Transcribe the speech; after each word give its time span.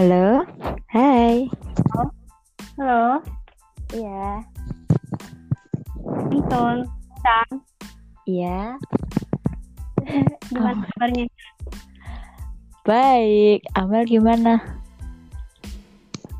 Halo, 0.00 0.48
hai. 0.96 1.44
Halo, 2.80 3.20
Iya, 3.92 4.40
Anton, 6.32 6.88
Sang, 7.20 7.50
iya. 8.24 8.80
gimana 10.48 10.88
kabarnya? 10.88 11.28
Baik, 12.88 13.60
Amel 13.76 14.08
gimana? 14.08 14.64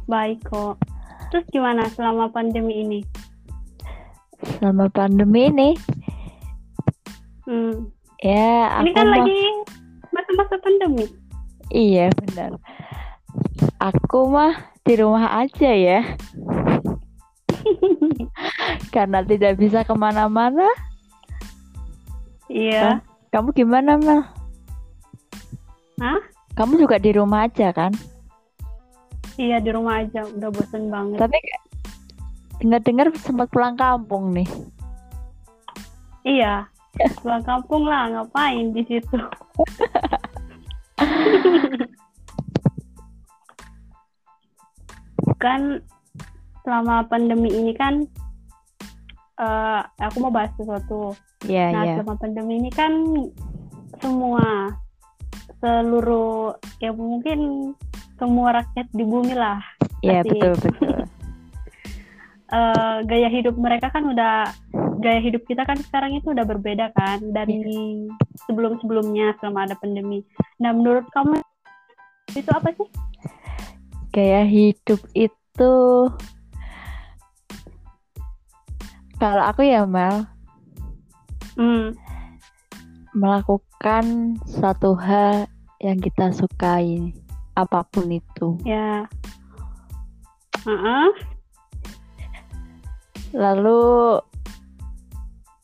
Baik 0.08 0.40
kok. 0.48 0.80
Terus 1.28 1.44
gimana 1.52 1.84
selama 1.92 2.32
pandemi 2.32 2.80
ini? 2.80 3.00
Selama 4.56 4.88
pandemi 4.88 5.52
ini, 5.52 5.76
Hmm. 7.44 7.92
ya 8.24 8.80
Ini 8.80 8.88
aku 8.88 8.96
kan 8.96 9.04
mah- 9.04 9.20
lagi 9.20 9.40
masa-masa 10.16 10.56
pandemi. 10.64 11.04
Iya 11.68 12.08
benar. 12.24 12.56
Aku 13.80 14.28
mah 14.28 14.76
di 14.84 14.92
rumah 15.00 15.40
aja 15.40 15.72
ya, 15.72 16.04
karena 18.94 19.24
tidak 19.24 19.56
bisa 19.56 19.80
ke 19.88 19.94
mana-mana. 19.96 20.68
Iya. 22.50 23.00
Kamu 23.30 23.54
gimana 23.54 23.94
Mel? 23.96 24.20
Hah? 26.02 26.20
Kamu 26.58 26.76
juga 26.76 26.98
di 26.98 27.14
rumah 27.14 27.46
aja 27.46 27.70
kan? 27.70 27.94
Iya 29.38 29.62
di 29.62 29.70
rumah 29.70 30.02
aja. 30.02 30.26
Udah 30.26 30.50
bosen 30.50 30.90
banget. 30.90 31.22
Tapi 31.22 31.38
dengar-dengar 32.60 33.14
sempat 33.22 33.48
pulang 33.48 33.78
kampung 33.78 34.34
nih. 34.34 34.48
Iya. 36.26 36.68
Pulang 37.22 37.46
kampung 37.46 37.86
lah, 37.86 38.10
ngapain 38.10 38.74
di 38.74 38.82
situ? 38.84 39.20
kan 45.40 45.80
selama 46.62 47.08
pandemi 47.08 47.48
ini 47.50 47.72
kan 47.72 48.04
eh, 49.40 49.80
aku 49.98 50.16
mau 50.20 50.32
bahas 50.32 50.52
sesuatu. 50.60 51.16
Iya 51.48 51.72
Nah, 51.72 51.82
iya. 51.88 51.92
selama 51.96 52.14
pandemi 52.20 52.60
ini 52.60 52.68
kan 52.68 52.92
semua 54.04 54.76
seluruh 55.60 56.56
ya 56.80 56.92
mungkin 56.92 57.72
semua 58.16 58.60
rakyat 58.60 58.88
di 58.92 59.04
bumi 59.04 59.32
lah 59.36 59.60
Iya 60.04 60.20
pasti. 60.24 60.28
betul 60.36 60.52
betul. 60.60 60.96
eh, 62.56 62.96
gaya 63.08 63.28
hidup 63.32 63.56
mereka 63.56 63.88
kan 63.92 64.04
udah 64.08 64.48
gaya 65.00 65.20
hidup 65.24 65.44
kita 65.48 65.64
kan 65.64 65.80
sekarang 65.80 66.16
itu 66.16 66.32
udah 66.32 66.44
berbeda 66.44 66.92
kan 66.92 67.20
dari 67.32 68.04
sebelum-sebelumnya 68.44 69.36
selama 69.40 69.64
ada 69.68 69.76
pandemi. 69.80 70.20
Nah, 70.60 70.76
menurut 70.76 71.08
kamu 71.12 71.40
itu 72.36 72.50
apa 72.52 72.68
sih? 72.76 72.88
Gaya 74.10 74.42
hidup 74.42 74.98
itu 75.14 75.74
kalau 79.20 79.42
aku 79.46 79.62
ya 79.62 79.86
Mel 79.86 80.26
Hmm, 81.60 81.92
melakukan 83.12 84.38
suatu 84.48 84.96
hal 84.96 85.44
yang 85.76 86.00
kita 86.00 86.32
sukai 86.32 87.12
apa 87.52 87.84
pun 87.92 88.08
itu 88.08 88.56
ya. 88.64 89.04
Heeh. 90.64 91.08
lalu 93.36 94.18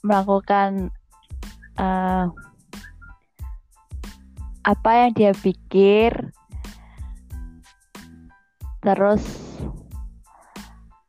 melakukan 0.04 0.92
eh, 1.80 2.24
apa 4.66 4.90
yang 4.92 5.10
dia 5.16 5.32
pikir 5.32 6.35
terus 8.86 9.22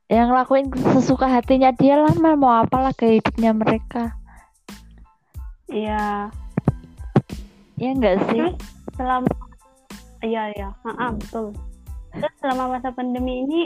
yang 0.09 0.33
ngelakuin 0.33 0.65
sesuka 0.97 1.29
hatinya 1.29 1.69
dia 1.69 2.01
lah 2.01 2.15
Mel. 2.17 2.33
mau 2.33 2.65
apalah 2.65 2.89
gaya 2.97 3.21
hidupnya 3.21 3.53
mereka 3.53 4.17
Iya. 5.67 6.31
ya 7.75 7.89
enggak 7.91 8.17
sih 8.31 8.39
Terus 8.39 8.55
selama 8.97 9.29
iya 10.25 10.49
ya, 10.55 10.69
Heeh, 10.81 11.09
betul. 11.21 11.53
Terus 12.09 12.33
selama 12.41 12.63
masa 12.73 12.89
pandemi 12.89 13.45
ini 13.45 13.61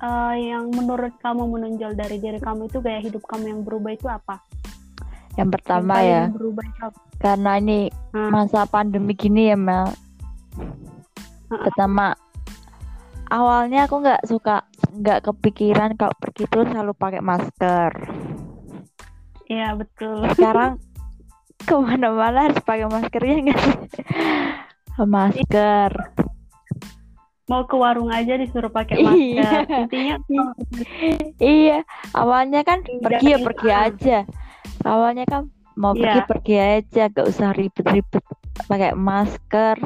eh, 0.00 0.34
yang 0.50 0.72
menurut 0.72 1.14
kamu 1.20 1.46
menonjol 1.46 1.94
dari 1.94 2.18
diri 2.18 2.40
kamu 2.40 2.66
itu 2.66 2.80
gaya 2.80 2.98
hidup 2.98 3.22
kamu 3.28 3.44
yang 3.46 3.60
berubah 3.62 3.92
itu 3.94 4.08
apa? 4.08 4.42
yang 5.38 5.46
Yang 5.46 5.50
pertama 5.54 5.94
paling 5.94 6.10
ya 6.10 6.22
berubah 6.34 6.64
itu 6.66 6.82
apa? 6.82 6.98
karena 7.18 7.50
ini 7.60 7.78
Hmm. 8.10 8.30
masa 8.32 8.64
pandemi 8.64 9.12
gini 9.14 9.52
ya 9.52 9.56
Mel 9.60 9.86
pertama 11.46 12.16
awalnya 13.28 13.84
aku 13.84 14.00
nggak 14.00 14.24
suka 14.24 14.64
nggak 14.90 15.20
kepikiran 15.22 15.94
kalau 15.94 16.14
pergi 16.16 16.44
tuh 16.46 16.64
selalu 16.64 16.92
pakai 16.92 17.20
masker 17.20 17.92
Iya 19.48 19.72
betul. 19.74 20.28
sekarang 20.32 20.76
ke 21.68 21.74
mana-mana 21.74 22.48
harus 22.48 22.60
pakai 22.60 22.84
masker 22.84 23.20
ya 23.20 23.36
nggak 23.42 23.60
sih 23.60 23.76
masker 24.98 25.92
Mau 27.48 27.64
ke 27.64 27.80
warung 27.80 28.12
aja 28.12 28.36
disuruh 28.36 28.68
pakai 28.68 29.00
Iya. 29.00 29.08
masker. 29.64 29.88
Intinya 29.88 30.14
iya 31.40 31.80
awalnya 32.12 32.60
kan 32.60 32.84
Tidak 32.84 33.00
pergi 33.00 33.26
ya 33.26 33.38
pergi 33.40 33.68
aja 33.70 34.18
awalnya 34.84 35.24
kan 35.24 35.48
mau 35.72 35.96
pergi 35.96 36.12
Iya. 36.12 36.28
pergi 36.28 36.54
aja 36.58 37.02
gak 37.08 37.24
usah 37.24 37.56
ribet-ribet 37.56 38.24
pakai 38.68 38.92
masker 38.92 39.80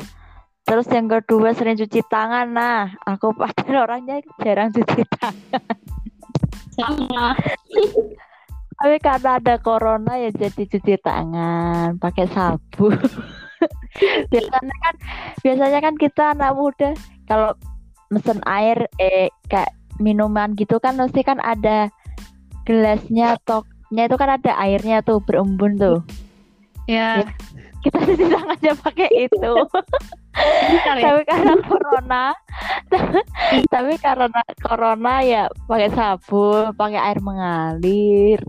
terus 0.62 0.86
yang 0.90 1.10
kedua 1.10 1.52
sering 1.52 1.76
cuci 1.76 2.00
tangan 2.06 2.46
nah 2.54 2.90
aku 3.06 3.34
padahal 3.40 3.86
orangnya 3.86 4.22
jarang 4.40 4.70
cuci 4.70 5.02
tangan 5.18 5.66
sama. 6.76 7.36
Tapi 8.82 8.96
karena 8.98 9.38
ada 9.38 9.54
corona 9.62 10.18
ya 10.18 10.34
jadi 10.34 10.62
cuci 10.66 10.94
tangan, 10.98 12.00
pakai 12.02 12.26
sabun. 12.32 12.98
biasanya 14.32 14.76
kan 14.82 14.94
biasanya 15.46 15.78
kan 15.78 15.94
kita 15.94 16.34
anak 16.34 16.58
muda 16.58 16.90
kalau 17.30 17.54
mesen 18.10 18.42
air 18.42 18.90
eh 18.98 19.30
kayak 19.46 19.70
minuman 20.02 20.58
gitu 20.58 20.82
kan 20.82 20.98
mesti 20.98 21.22
kan 21.22 21.38
ada 21.38 21.86
gelasnya 22.66 23.38
toknya 23.46 24.10
itu 24.10 24.16
kan 24.18 24.34
ada 24.34 24.58
airnya 24.58 24.98
tuh 25.06 25.22
berembun 25.22 25.78
tuh. 25.78 25.98
Ya. 26.90 27.22
Kita 27.82 27.98
cuci 27.98 28.24
tangannya 28.30 28.72
pakai 28.78 29.10
itu. 29.26 29.52
Ya. 30.32 30.96
tapi 30.96 31.22
karena 31.28 31.54
corona 31.68 32.24
tapi 33.68 33.92
karena 34.00 34.40
corona 34.64 35.14
ya 35.20 35.42
pakai 35.68 35.90
sabun, 35.92 36.72
pakai 36.72 37.00
air 37.00 37.18
mengalir. 37.20 38.40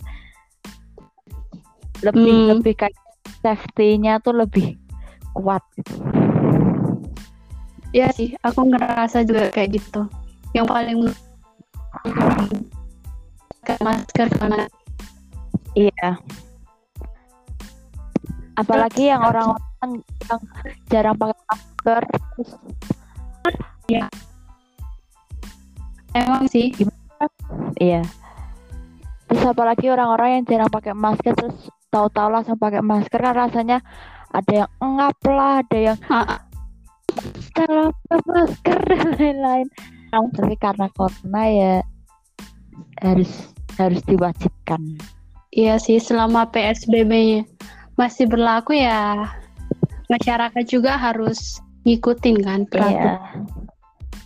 Lebih 2.04 2.32
Hmm. 2.32 2.48
lebih 2.56 2.74
kayak 2.80 2.96
safety-nya 3.44 4.24
tuh 4.24 4.36
lebih 4.36 4.80
kuat 5.36 5.64
gitu. 5.76 5.96
Iya 7.94 8.10
sih, 8.16 8.34
aku 8.42 8.74
ngerasa 8.74 9.22
juga 9.28 9.54
kayak 9.54 9.78
gitu. 9.78 10.08
Yang 10.56 10.68
paling 10.72 11.00
masker 13.84 14.28
karena 14.40 14.66
Iya. 15.74 16.22
Apalagi 18.54 19.10
yang 19.10 19.26
orang-orang 19.26 19.64
yang 19.82 20.42
jarang 20.88 21.16
pakai 21.18 21.40
masker 21.50 22.02
terus 22.06 22.52
emang 26.14 26.46
sih 26.48 26.70
Iya. 27.80 28.04
Terus 29.32 29.44
apalagi 29.48 29.90
orang-orang 29.90 30.40
yang 30.40 30.44
jarang 30.46 30.72
pakai 30.72 30.94
masker 30.94 31.34
terus 31.34 31.72
tahu-tahu 31.90 32.30
langsung 32.30 32.58
pakai 32.60 32.84
masker 32.84 33.20
kan 33.22 33.34
rasanya 33.34 33.80
ada 34.34 34.66
yang 34.66 34.72
engap 34.82 35.18
lah, 35.30 35.62
ada 35.62 35.78
yang 35.78 35.98
kalau 37.54 37.94
pakai 38.10 38.20
masker 38.26 38.78
dan 38.90 39.06
lain-lain. 39.18 39.68
Tapi 40.14 40.56
karena 40.62 40.88
corona 40.94 41.44
ya 41.50 41.74
harus 43.02 43.54
harus 43.78 44.02
diwajibkan. 44.06 44.98
Iya 45.54 45.78
sih, 45.78 46.02
selama 46.02 46.50
PSBB 46.50 47.46
masih 47.94 48.26
berlaku 48.26 48.78
ya 48.78 49.30
masyarakat 50.10 50.64
juga 50.66 50.98
harus 50.98 51.62
ngikutin 51.84 52.38
kan 52.42 52.62
peraturan. 52.68 53.20
Iya. 53.20 53.20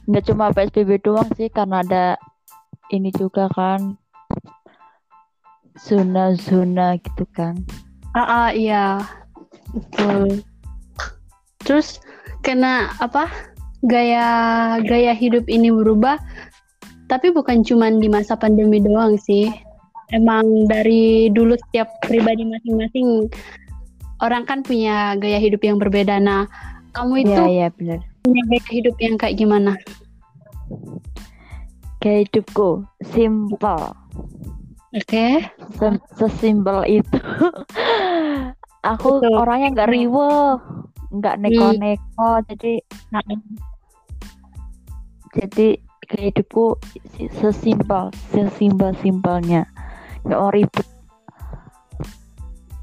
Nggak 0.07 0.23
cuma 0.31 0.45
PSBB 0.55 1.03
doang 1.03 1.29
sih 1.35 1.51
karena 1.51 1.83
ada 1.83 2.05
ini 2.93 3.11
juga 3.11 3.51
kan 3.51 3.99
zona-zona 5.77 6.95
gitu 7.01 7.27
kan. 7.35 7.59
Ah, 8.15 8.47
ah, 8.47 8.49
iya. 8.55 9.03
Betul. 9.75 10.41
Terus 11.61 11.99
karena 12.41 12.95
apa? 13.03 13.27
Gaya 13.85 14.27
gaya 14.81 15.13
hidup 15.13 15.45
ini 15.45 15.69
berubah 15.69 16.17
tapi 17.07 17.31
bukan 17.31 17.63
cuma 17.63 17.87
di 17.87 18.11
masa 18.11 18.35
pandemi 18.35 18.83
doang 18.83 19.15
sih. 19.15 19.51
Emang 20.09 20.45
dari 20.71 21.27
dulu 21.27 21.59
setiap 21.67 21.91
pribadi 22.07 22.47
masing-masing 22.47 23.27
orang 24.23 24.47
kan 24.47 24.63
punya 24.63 25.19
gaya 25.19 25.35
hidup 25.37 25.59
yang 25.61 25.75
berbeda. 25.77 26.15
Nah, 26.17 26.47
kamu 26.95 27.27
itu 27.27 27.35
Iya, 27.35 27.47
iya 27.47 27.67
benar. 27.75 27.99
punya 28.23 28.43
gaya 28.47 28.63
hidup 28.71 28.95
yang 28.97 29.15
kayak 29.19 29.35
gimana? 29.35 29.75
Gaya 31.99 32.23
hidupku 32.23 32.87
simple. 33.03 33.91
Oke. 34.95 35.27
Sem- 35.75 36.03
sesimpel 36.15 37.03
itu. 37.03 37.19
Aku 38.95 39.19
Betul. 39.19 39.35
orangnya 39.35 39.67
nggak 39.75 39.91
riweh, 39.91 40.47
nggak 41.11 41.35
neko-neko. 41.43 42.29
Jadi 42.47 42.73
Nah, 43.11 43.19
jadi 45.35 45.75
hidupku 46.07 46.79
si- 47.13 47.27
sesimpel, 47.35 48.09
sesimpel 48.31 48.95
simpelnya. 49.03 49.67
Nggak 50.25 50.39
mau 50.39 50.51
ribet. 50.53 50.87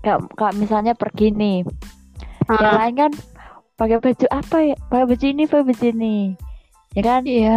Kayak, 0.05 0.21
kayak 0.37 0.55
misalnya 0.61 0.93
pergi 0.93 1.33
nih, 1.33 1.65
yang 2.45 2.61
ah, 2.61 2.77
lain 2.77 2.95
kan 2.95 3.13
pakai 3.81 3.99
baju 4.05 4.27
apa 4.29 4.57
ya? 4.61 4.77
Pakai 4.93 5.07
baju 5.09 5.25
ini, 5.25 5.43
pakai 5.49 5.67
baju 5.73 5.87
ini, 5.89 6.17
ya 6.93 7.03
kan? 7.03 7.23
iya. 7.25 7.57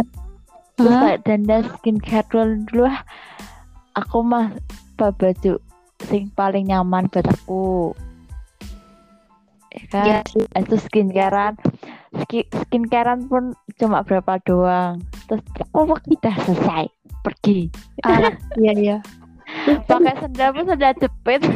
Terus 0.78 0.94
Hah? 0.94 1.02
kayak 1.04 1.20
dandan 1.26 1.62
skincare 1.76 2.26
dulu, 2.30 2.54
dulu 2.70 2.82
ah. 2.88 3.02
Aku 3.98 4.22
mah 4.22 4.54
pakai 4.96 5.34
baju 5.34 5.58
sing 6.06 6.30
paling 6.32 6.70
nyaman 6.70 7.10
buat 7.10 7.26
aku. 7.26 7.92
Ya 9.74 9.84
kan? 9.90 10.22
Sih. 10.30 10.46
Itu 10.46 10.78
skincarean. 10.78 11.58
Ski, 12.24 12.46
skincarean 12.48 13.28
pun 13.28 13.58
cuma 13.76 14.06
berapa 14.06 14.40
doang. 14.46 15.02
Terus 15.28 15.42
oh, 15.74 15.84
udah 15.84 16.34
selesai. 16.46 16.86
Pergi. 17.26 17.68
Ah, 18.06 18.32
iya 18.56 18.72
iya. 18.78 18.96
Pakai 19.88 20.14
sendal 20.20 20.50
pun 20.54 20.64
sendal 20.68 20.94
jepit. 20.96 21.42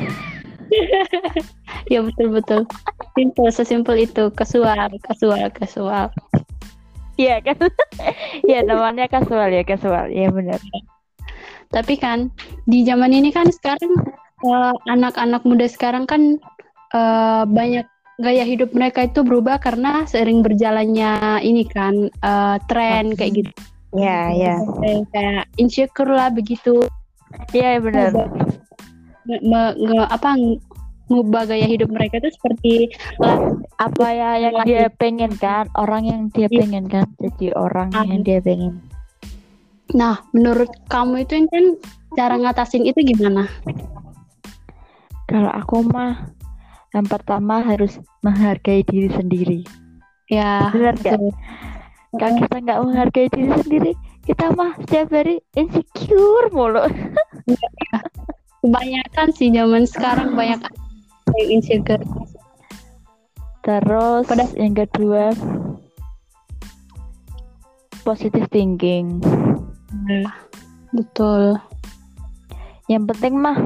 Ya 1.92 2.00
betul 2.00 2.32
betul. 2.32 2.64
Simple 3.12 3.52
sesimpel 3.52 4.08
itu 4.08 4.32
kasual 4.32 4.88
kasual 5.04 5.52
kasual. 5.52 6.08
Iya 7.20 7.44
kan? 7.44 7.58
Iya 8.48 8.64
namanya 8.68 9.04
kasual 9.10 9.52
ya 9.52 9.60
kasual. 9.66 10.08
Iya 10.08 10.32
benar. 10.32 10.56
Tapi 11.68 12.00
kan 12.00 12.32
di 12.64 12.88
zaman 12.88 13.12
ini 13.12 13.28
kan 13.32 13.52
sekarang 13.52 13.92
eh, 14.44 14.74
anak-anak 14.88 15.44
muda 15.44 15.68
sekarang 15.68 16.08
kan 16.08 16.40
eh, 16.96 17.44
banyak 17.44 17.84
gaya 18.20 18.44
hidup 18.46 18.72
mereka 18.72 19.08
itu 19.08 19.24
berubah 19.24 19.58
karena 19.60 20.08
seiring 20.08 20.40
berjalannya 20.40 21.44
ini 21.44 21.68
kan 21.68 22.08
eh, 22.08 22.56
tren 22.64 23.12
kayak 23.12 23.44
gitu. 23.44 23.52
Iya 23.92 24.20
iya. 24.32 24.56
Kayak, 24.80 25.02
kayak 25.12 25.44
insecure 25.60 26.12
lah 26.12 26.32
begitu. 26.32 26.88
Iya 27.52 27.78
benar. 27.78 28.10
Nge- 29.28 29.42
me- 29.44 29.76
nge- 29.76 30.10
apa 30.10 30.28
ng- 30.34 30.60
ngubah 31.12 31.44
gaya 31.44 31.68
hidup 31.68 31.92
mereka 31.92 32.24
itu 32.24 32.32
seperti 32.32 32.72
Apa 33.76 34.06
ya 34.14 34.30
yang 34.38 34.56
dia 34.64 34.86
pengen 34.88 35.34
kan? 35.36 35.66
Orang 35.74 36.06
yang 36.06 36.30
dia 36.30 36.46
Iya. 36.48 36.64
pengen 36.64 36.84
kan? 36.88 37.06
Jadi 37.18 37.52
orang 37.52 37.90
Ah. 37.92 38.06
yang 38.06 38.22
dia 38.22 38.38
pengen. 38.38 38.78
Nah, 39.92 40.24
menurut 40.32 40.70
kamu 40.88 41.26
itu 41.26 41.44
kan 41.50 41.64
cara 42.16 42.38
ngatasin 42.38 42.86
itu 42.86 42.96
gimana? 43.02 43.44
Kalau 45.26 45.50
aku 45.50 45.82
mah 45.84 46.32
yang 46.92 47.04
pertama 47.04 47.60
harus 47.60 47.96
menghargai 48.20 48.84
diri 48.84 49.08
sendiri. 49.10 49.60
Ya, 50.28 50.72
Benar 50.72 50.96
betul. 50.96 51.32
Kalau 52.12 52.34
kita 52.38 52.56
nggak 52.60 52.80
menghargai 52.84 53.28
diri 53.32 53.50
sendiri, 53.58 53.92
kita 54.22 54.54
mah 54.54 54.78
setiap 54.86 55.10
hari 55.10 55.42
insecure 55.58 56.48
mulu. 56.54 56.86
Kebanyakan 58.62 59.28
sih 59.34 59.50
zaman 59.50 59.82
sekarang 59.82 60.38
banyak 60.38 60.62
yang 61.34 61.48
insecure. 61.58 62.02
Terus 63.66 64.24
Pada- 64.26 64.54
yang 64.58 64.74
kedua 64.78 65.34
positive 68.06 68.46
thinking. 68.50 69.18
Nah, 70.06 70.30
betul. 70.94 71.58
Yang 72.86 73.14
penting 73.14 73.34
mah 73.38 73.58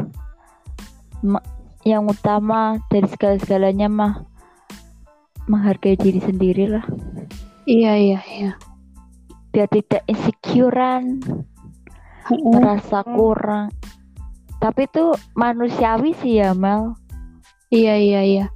ma- 1.24 1.46
yang 1.84 2.08
utama 2.08 2.80
dari 2.92 3.08
segala-segalanya 3.08 3.88
mah 3.88 4.14
menghargai 5.48 5.96
diri 5.96 6.20
sendiri 6.20 6.68
lah. 6.68 6.84
Iya, 7.68 7.92
iya, 7.96 8.20
iya. 8.32 8.52
Biar 9.56 9.72
tidak 9.72 10.04
insecurean, 10.04 11.16
Heeh. 12.28 12.44
merasa 12.44 13.00
kurang. 13.08 13.72
Tapi 14.60 14.84
itu 14.84 15.16
manusiawi 15.32 16.12
sih 16.20 16.44
ya 16.44 16.52
Mel. 16.52 16.92
Iya, 17.72 17.96
iya, 17.96 18.20
iya. 18.20 18.46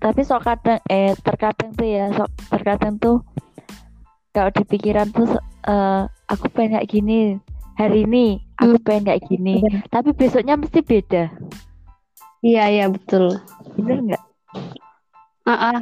Tapi 0.00 0.20
sok 0.24 0.48
kadang 0.48 0.80
eh 0.88 1.12
terkadang 1.20 1.76
tuh 1.76 1.84
ya, 1.84 2.08
sok 2.16 2.32
terkadang 2.48 2.96
tuh 2.96 3.20
kalau 4.32 4.48
di 4.48 4.64
pikiran 4.64 5.12
tuh 5.12 5.28
eh, 5.68 6.02
aku 6.24 6.48
pengen 6.48 6.80
kayak 6.80 6.88
gini 6.88 7.36
hari 7.76 8.08
ini, 8.08 8.40
aku 8.56 8.80
Hmm. 8.80 8.84
pengen 8.88 9.04
kayak 9.12 9.28
gini. 9.28 9.60
Bener. 9.60 9.84
Tapi 9.92 10.16
besoknya 10.16 10.56
mesti 10.56 10.80
beda. 10.80 11.28
Iya, 12.40 12.64
iya, 12.72 12.84
betul. 12.88 13.36
Bener 13.76 13.98
nggak? 14.08 14.24
Ah, 15.44 15.76
ah, 15.76 15.78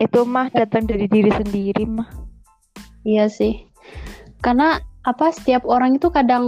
Itu 0.00 0.24
mah 0.24 0.48
datang 0.50 0.88
dari 0.88 1.06
diri 1.06 1.28
sendiri 1.28 1.84
mah. 1.84 2.08
iya 3.04 3.28
sih. 3.28 3.64
Karena 4.40 4.80
apa 5.04 5.32
setiap 5.32 5.64
orang 5.68 5.96
itu 5.96 6.08
kadang 6.12 6.44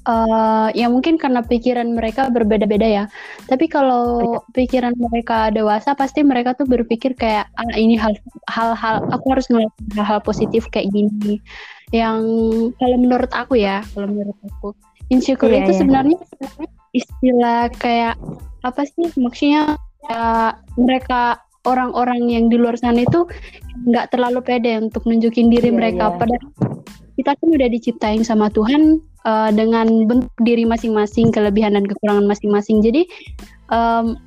eh 0.00 0.68
ya 0.72 0.88
mungkin 0.88 1.20
karena 1.20 1.44
pikiran 1.44 1.92
mereka 1.92 2.32
berbeda-beda 2.32 2.88
ya. 2.88 3.04
Tapi 3.44 3.68
kalau 3.68 4.40
pikiran 4.56 4.96
mereka 4.96 5.52
dewasa 5.52 5.92
pasti 5.92 6.24
mereka 6.24 6.56
tuh 6.56 6.64
berpikir 6.64 7.12
kayak 7.16 7.52
ah 7.60 7.68
ini 7.76 8.00
hal 8.00 8.16
hal-hal 8.48 9.04
aku 9.12 9.26
harus 9.36 9.46
ngelakuin 9.52 9.92
hal-hal 9.96 10.20
positif 10.24 10.64
kayak 10.72 10.88
gini. 10.92 11.40
Yang 11.92 12.22
kalau 12.80 12.96
menurut 12.96 13.32
aku 13.36 13.60
ya, 13.60 13.84
kalau 13.92 14.08
menurut 14.08 14.36
aku 14.48 14.72
insecure 15.12 15.52
Iya, 15.52 15.68
itu 15.68 15.72
iya. 15.76 15.80
sebenarnya 15.84 16.18
istilah 16.96 17.60
kayak 17.76 18.14
apa 18.64 18.82
sih 18.88 19.08
maksudnya 19.20 19.76
ya, 20.08 20.56
mereka 20.80 21.40
orang-orang 21.70 22.26
yang 22.26 22.44
di 22.50 22.58
luar 22.58 22.74
sana 22.74 23.06
itu 23.06 23.24
nggak 23.86 24.10
terlalu 24.10 24.42
pede 24.42 24.76
untuk 24.82 25.06
nunjukin 25.06 25.48
diri 25.48 25.70
Iya, 25.70 25.76
mereka 25.78 26.04
iya. 26.10 26.16
padahal 26.18 26.46
kita 27.16 27.30
kan 27.36 27.48
udah 27.52 27.68
diciptain 27.70 28.22
sama 28.26 28.50
Tuhan 28.50 28.98
eh, 29.24 29.50
dengan 29.54 29.86
bentuk 30.10 30.32
diri 30.42 30.66
masing-masing 30.66 31.30
kelebihan 31.30 31.78
dan 31.78 31.84
kekurangan 31.86 32.26
masing-masing 32.26 32.82
jadi 32.82 33.02
em, 33.70 34.18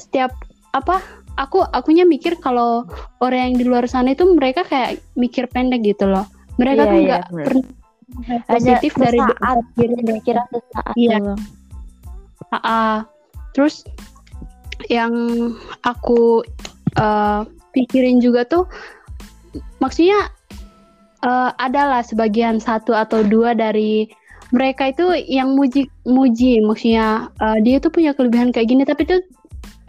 setiap 0.00 0.32
apa 0.74 0.98
aku 1.38 1.62
akunya 1.74 2.06
mikir 2.06 2.38
kalau 2.38 2.86
orang 3.22 3.50
yang 3.50 3.54
di 3.58 3.64
luar 3.66 3.86
sana 3.90 4.14
itu 4.14 4.26
mereka 4.34 4.62
kayak 4.66 5.02
mikir 5.18 5.46
pendek 5.50 5.82
gitu 5.82 6.06
loh 6.06 6.26
mereka 6.58 6.86
Iya, 6.86 6.90
tuh 6.90 6.98
iya, 6.98 7.06
nggak 7.06 7.24
pernah 7.30 7.66
Hanya 8.14 8.46
positif 8.78 8.92
dari 8.94 9.18
sesaat 9.18 9.58
diri 9.74 9.94
mereka 9.98 10.14
pikiran 10.22 10.46
sesaat 10.54 10.94
Iya. 10.94 11.18
ah. 12.62 12.98
terus 13.54 13.82
yang 14.88 15.12
aku 15.82 16.42
eh, 16.96 17.40
pikirin 17.72 18.18
juga 18.18 18.44
tuh 18.44 18.64
maksudnya 19.78 20.30
eh, 21.22 21.50
adalah 21.58 22.02
sebagian 22.02 22.58
satu 22.58 22.94
atau 22.94 23.22
dua 23.22 23.54
dari 23.54 24.06
mereka 24.54 24.92
itu 24.92 25.06
yang 25.26 25.58
muji 25.58 25.88
muji 26.06 26.62
maksudnya 26.62 27.30
eh, 27.42 27.58
dia 27.64 27.76
tuh 27.82 27.90
punya 27.90 28.14
kelebihan 28.14 28.50
kayak 28.50 28.68
gini 28.70 28.82
tapi 28.84 29.02
tuh 29.04 29.20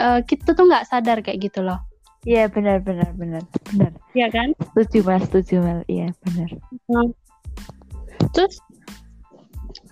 eh, 0.01 0.19
kita 0.25 0.53
tuh 0.53 0.65
nggak 0.65 0.87
sadar 0.89 1.21
kayak 1.21 1.49
gitu 1.51 1.61
loh 1.61 1.77
Iya 2.25 2.49
benar 2.49 2.81
benar 2.81 3.13
benar 3.13 3.45
benar. 3.69 3.93
ya 4.17 4.25
kan 4.33 4.49
Setuju 4.73 5.05
mas, 5.05 5.29
setuju 5.29 5.61
Mel. 5.61 5.85
Iya 5.85 6.09
benar. 6.25 6.49
terus 8.33 8.57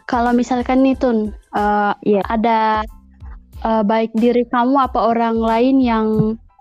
kalau 0.09 0.33
misalkan 0.33 0.81
nih 0.81 0.97
Tun 0.97 1.29
eh, 1.53 1.93
Iya. 2.01 2.25
ada 2.25 2.81
eh, 3.63 3.83
baik 3.83 4.11
diri 4.15 4.43
kamu 4.51 4.75
apa 4.91 4.99
orang 4.99 5.39
lain 5.39 5.79
yang 5.79 6.07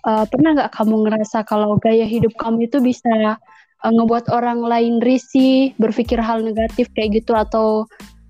eh, 0.06 0.24
pernah 0.30 0.56
nggak 0.56 0.72
kamu 0.74 1.08
ngerasa 1.08 1.44
kalau 1.46 1.76
gaya 1.82 2.06
hidup 2.06 2.32
kamu 2.38 2.70
itu 2.70 2.78
bisa 2.78 3.38
eh, 3.82 3.92
ngebuat 3.92 4.30
orang 4.30 4.62
lain 4.62 5.02
risih 5.02 5.74
berpikir 5.76 6.18
hal 6.22 6.42
negatif 6.42 6.86
kayak 6.94 7.22
gitu 7.22 7.34
atau 7.34 7.84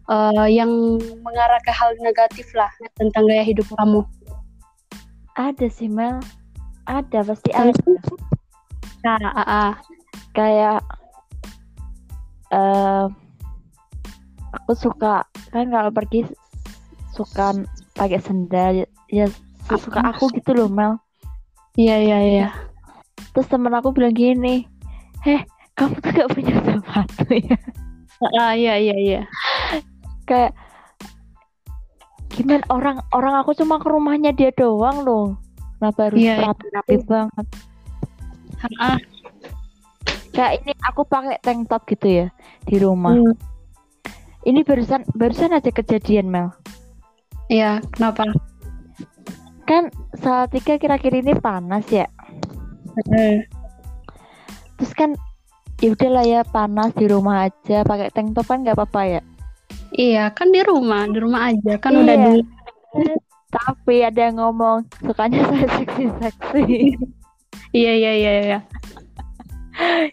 eh, 0.08 0.48
yang 0.48 0.70
mengarah 1.22 1.60
ke 1.62 1.72
hal 1.72 1.92
negatif 2.00 2.48
lah 2.56 2.70
tentang 2.96 3.28
gaya 3.28 3.44
hidup 3.44 3.68
kamu 3.76 4.02
Ada 5.32 5.72
sih 5.72 5.88
Mel. 5.88 6.20
Ada 6.84 7.24
pasti 7.24 7.48
Ada. 7.56 7.72
nah, 9.00 9.16
ah, 9.16 9.40
ah. 9.40 9.72
Kayak 10.36 10.84
eh 12.52 13.08
aku 14.52 14.72
suka 14.76 15.24
kan 15.48 15.66
kalau 15.72 15.88
pergi 15.88 16.28
suka 17.16 17.56
pakai 17.96 18.20
sendal. 18.20 18.88
Ya 19.12 19.26
suka 19.68 20.00
aku 20.02 20.32
gitu 20.34 20.52
loh 20.56 20.68
Mel. 20.68 20.98
iya 21.78 21.96
iya 22.00 22.18
iya. 22.20 22.48
Terus 23.32 23.48
temen 23.48 23.72
aku 23.72 23.94
bilang 23.94 24.12
gini, 24.12 24.68
heh 25.24 25.40
kamu 25.72 25.96
tuh 26.04 26.10
gak 26.12 26.30
punya 26.36 26.56
sepatu 26.60 27.26
ya? 27.32 27.56
Ah, 28.20 28.32
ah, 28.38 28.52
iya 28.52 28.74
iya 28.76 28.96
iya. 28.98 29.20
Kayak 30.28 30.52
gimana 32.32 32.64
orang 32.68 32.96
orang 33.12 33.34
aku 33.40 33.56
cuma 33.56 33.80
ke 33.80 33.88
rumahnya 33.88 34.36
dia 34.36 34.52
doang 34.52 35.04
loh. 35.04 35.26
Kenapa 35.80 36.12
harus 36.12 36.20
Iya, 36.22 36.34
rapi-rapi 36.46 36.96
banget. 37.08 37.46
Ah, 38.78 38.98
kayak 40.30 40.62
ini 40.62 40.72
aku 40.86 41.02
pakai 41.02 41.40
tank 41.42 41.66
top 41.66 41.82
gitu 41.90 42.06
ya 42.06 42.26
di 42.68 42.76
rumah. 42.78 43.16
Hmm, 43.16 43.34
ini 44.46 44.62
barusan 44.62 45.02
barusan 45.18 45.56
aja 45.56 45.70
kejadian 45.74 46.30
Mel 46.30 46.54
Iya, 47.52 47.84
kenapa? 47.92 48.24
kan 49.62 49.92
saat 50.16 50.50
tiga 50.50 50.74
kira-kira 50.74 51.20
ini 51.20 51.36
panas 51.36 51.86
ya 51.86 52.08
Eh, 53.14 53.40
terus 54.76 54.92
kan 54.92 55.14
ya 55.78 55.94
udahlah 55.94 56.24
ya 56.26 56.40
panas 56.44 56.92
di 56.92 57.06
rumah 57.08 57.46
aja 57.48 57.80
pakai 57.86 58.10
tank 58.10 58.34
top 58.34 58.48
kan 58.48 58.66
nggak 58.66 58.74
apa-apa 58.74 59.02
ya 59.06 59.22
Iya, 59.92 60.32
kan 60.32 60.48
di 60.50 60.60
rumah, 60.64 61.04
di 61.06 61.18
rumah 61.20 61.52
aja 61.52 61.76
kan 61.78 61.92
udah 61.94 62.16
Iya. 62.16 62.26
di 62.32 62.42
tapi 63.52 64.00
ada 64.00 64.20
yang 64.28 64.36
ngomong 64.40 64.88
sukanya 65.04 65.40
saya 65.48 65.66
seksi-seksi 65.78 66.96
Iya, 67.72 67.92
iya, 67.96 68.12
iya, 68.12 68.32
iya. 68.42 68.58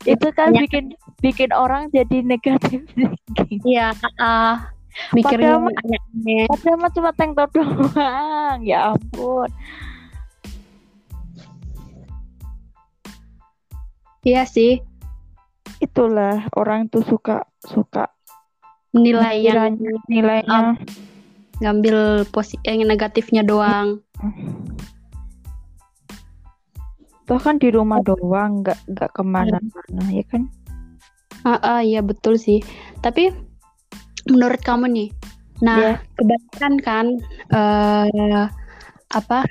itu 0.06 0.28
kan 0.32 0.52
Banyak. 0.54 0.62
bikin 0.68 0.86
bikin 1.20 1.52
orang 1.52 1.90
jadi 1.92 2.22
negatif 2.24 2.86
thinking 3.36 3.60
Iya, 3.66 3.92
ah, 4.22 4.72
mikirnya 5.14 5.58
Padahal 5.58 6.48
padahal 6.50 6.78
mah 6.82 6.92
cuma 6.92 7.12
tank 7.16 7.32
top 7.38 7.50
doang. 7.56 8.60
Ya 8.66 8.94
ampun. 8.94 9.50
Iya 14.20 14.44
sih, 14.44 14.84
itulah 15.80 16.52
orang 16.60 16.92
tuh 16.92 17.08
suka 17.08 17.48
suka 17.64 18.12
nilai 18.92 19.40
yang 19.40 19.80
nilainya 19.80 20.44
nilainya. 20.44 20.60
ngambil 21.60 22.28
posi 22.28 22.60
yang 22.68 22.84
negatifnya 22.84 23.44
doang. 23.48 24.04
bahkan 27.30 27.62
di 27.62 27.70
rumah 27.70 28.02
doang 28.02 28.66
nggak 28.66 28.90
nggak 28.90 29.10
ke 29.14 29.22
mana-mana 29.22 30.04
ya 30.10 30.26
kan? 30.26 30.50
Ah, 31.46 31.62
ah, 31.62 31.80
iya 31.86 32.02
betul 32.02 32.36
sih. 32.42 32.60
Tapi 33.06 33.30
menurut 34.30 34.62
kamu 34.62 34.86
nih, 34.90 35.10
nah 35.60 35.78
Iya. 35.78 35.94
kebanyakan 36.16 36.74
kan 36.86 37.06
eh 37.52 38.46
apa 39.10 39.44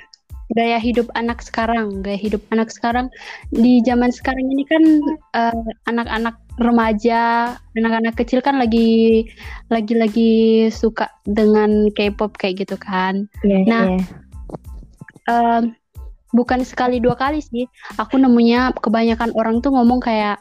gaya 0.57 0.81
hidup 0.81 1.05
anak 1.13 1.45
sekarang, 1.45 2.01
gaya 2.01 2.17
hidup 2.17 2.41
anak 2.49 2.73
sekarang 2.73 3.13
di 3.53 3.85
zaman 3.85 4.09
sekarang 4.09 4.49
ini 4.49 4.65
kan 4.65 4.83
eh, 5.37 5.63
anak-anak 5.85 6.41
remaja, 6.57 7.53
anak-anak 7.77 8.17
kecil 8.17 8.41
kan 8.41 8.57
lagi 8.57 9.29
lagi-lagi 9.69 10.67
suka 10.73 11.05
dengan 11.29 11.93
K-pop 11.93 12.33
kayak 12.41 12.65
gitu 12.65 12.75
kan. 12.81 13.29
Iya, 13.45 13.59
Nah, 13.69 13.85
iya. 13.93 14.01
Em, 15.29 15.63
bukan 16.33 16.61
sekali 16.65 16.97
dua 17.01 17.17
kali 17.17 17.41
sih 17.41 17.65
aku 17.97 18.17
nemunya 18.17 18.73
kebanyakan 18.81 19.33
orang 19.33 19.61
tuh 19.61 19.73
ngomong 19.73 19.97
kayak 20.01 20.37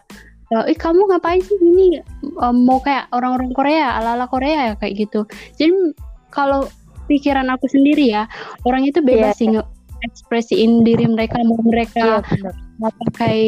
eh 0.48 0.72
"Ih, 0.72 0.78
kamu 0.80 1.12
ngapain 1.12 1.44
sih 1.44 1.56
ini? 1.60 2.00
Em, 2.24 2.56
mau 2.64 2.80
kayak 2.80 3.12
orang-orang 3.12 3.52
Korea 3.52 4.00
ala-ala 4.00 4.24
Korea 4.24 4.72
ya 4.72 4.74
kayak 4.80 4.94
gitu. 4.96 5.20
Jadi 5.60 5.92
kalau 6.32 6.64
pikiran 7.08 7.48
aku 7.52 7.68
sendiri 7.68 8.12
ya 8.12 8.28
orang 8.64 8.84
itu 8.84 9.00
bebas 9.00 9.36
Iya. 9.36 9.40
sih 9.40 9.48
ekspresiin 9.98 10.84
diri 10.86 11.08
mereka 11.08 11.40
mau 11.42 11.58
Iya, 11.58 11.66
mereka 11.68 12.06
bener. 12.22 12.54
mau 12.78 12.92
pakai 13.08 13.38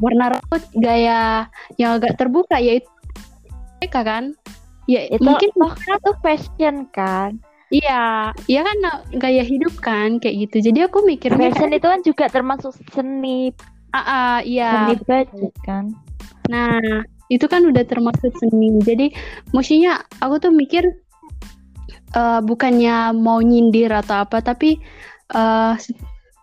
warna 0.00 0.34
rambut 0.34 0.62
gaya 0.80 1.46
yang 1.76 2.00
agak 2.00 2.16
terbuka 2.16 2.56
ya 2.58 2.80
itu 2.80 2.90
mereka 3.78 4.00
kan. 4.02 4.24
Ya 4.88 5.04
itu 5.04 5.20
mungkin 5.20 5.50
toh 5.52 5.72
kan 5.76 6.00
itu 6.00 6.12
fashion 6.24 6.76
kan. 6.90 7.30
Iya 7.68 8.32
iya 8.48 8.60
kan 8.64 8.76
gaya 9.20 9.44
hidup 9.44 9.76
kan 9.84 10.16
kayak 10.18 10.48
gitu. 10.48 10.72
Jadi 10.72 10.88
aku 10.88 11.04
mikirnya 11.04 11.52
fashion 11.52 11.70
itu 11.76 11.86
kan 11.86 12.00
juga 12.00 12.24
termasuk 12.32 12.72
seni. 12.96 13.52
Ah, 13.92 14.00
ah, 14.00 14.36
iya. 14.40 14.88
Seni 14.88 14.94
budget 15.04 15.54
kan 15.62 15.92
Nah, 16.48 16.80
itu 17.28 17.44
kan 17.44 17.64
udah 17.68 17.84
termasuk 17.84 18.32
seni. 18.40 18.72
Jadi, 18.80 19.12
mestinya 19.52 20.00
aku 20.24 20.48
tuh 20.48 20.52
mikir 20.52 20.84
eh, 22.16 22.40
bukannya 22.40 23.12
mau 23.12 23.38
nyindir 23.44 23.92
atau 23.92 24.24
apa, 24.24 24.40
tapi 24.40 24.80
se- 25.76 25.92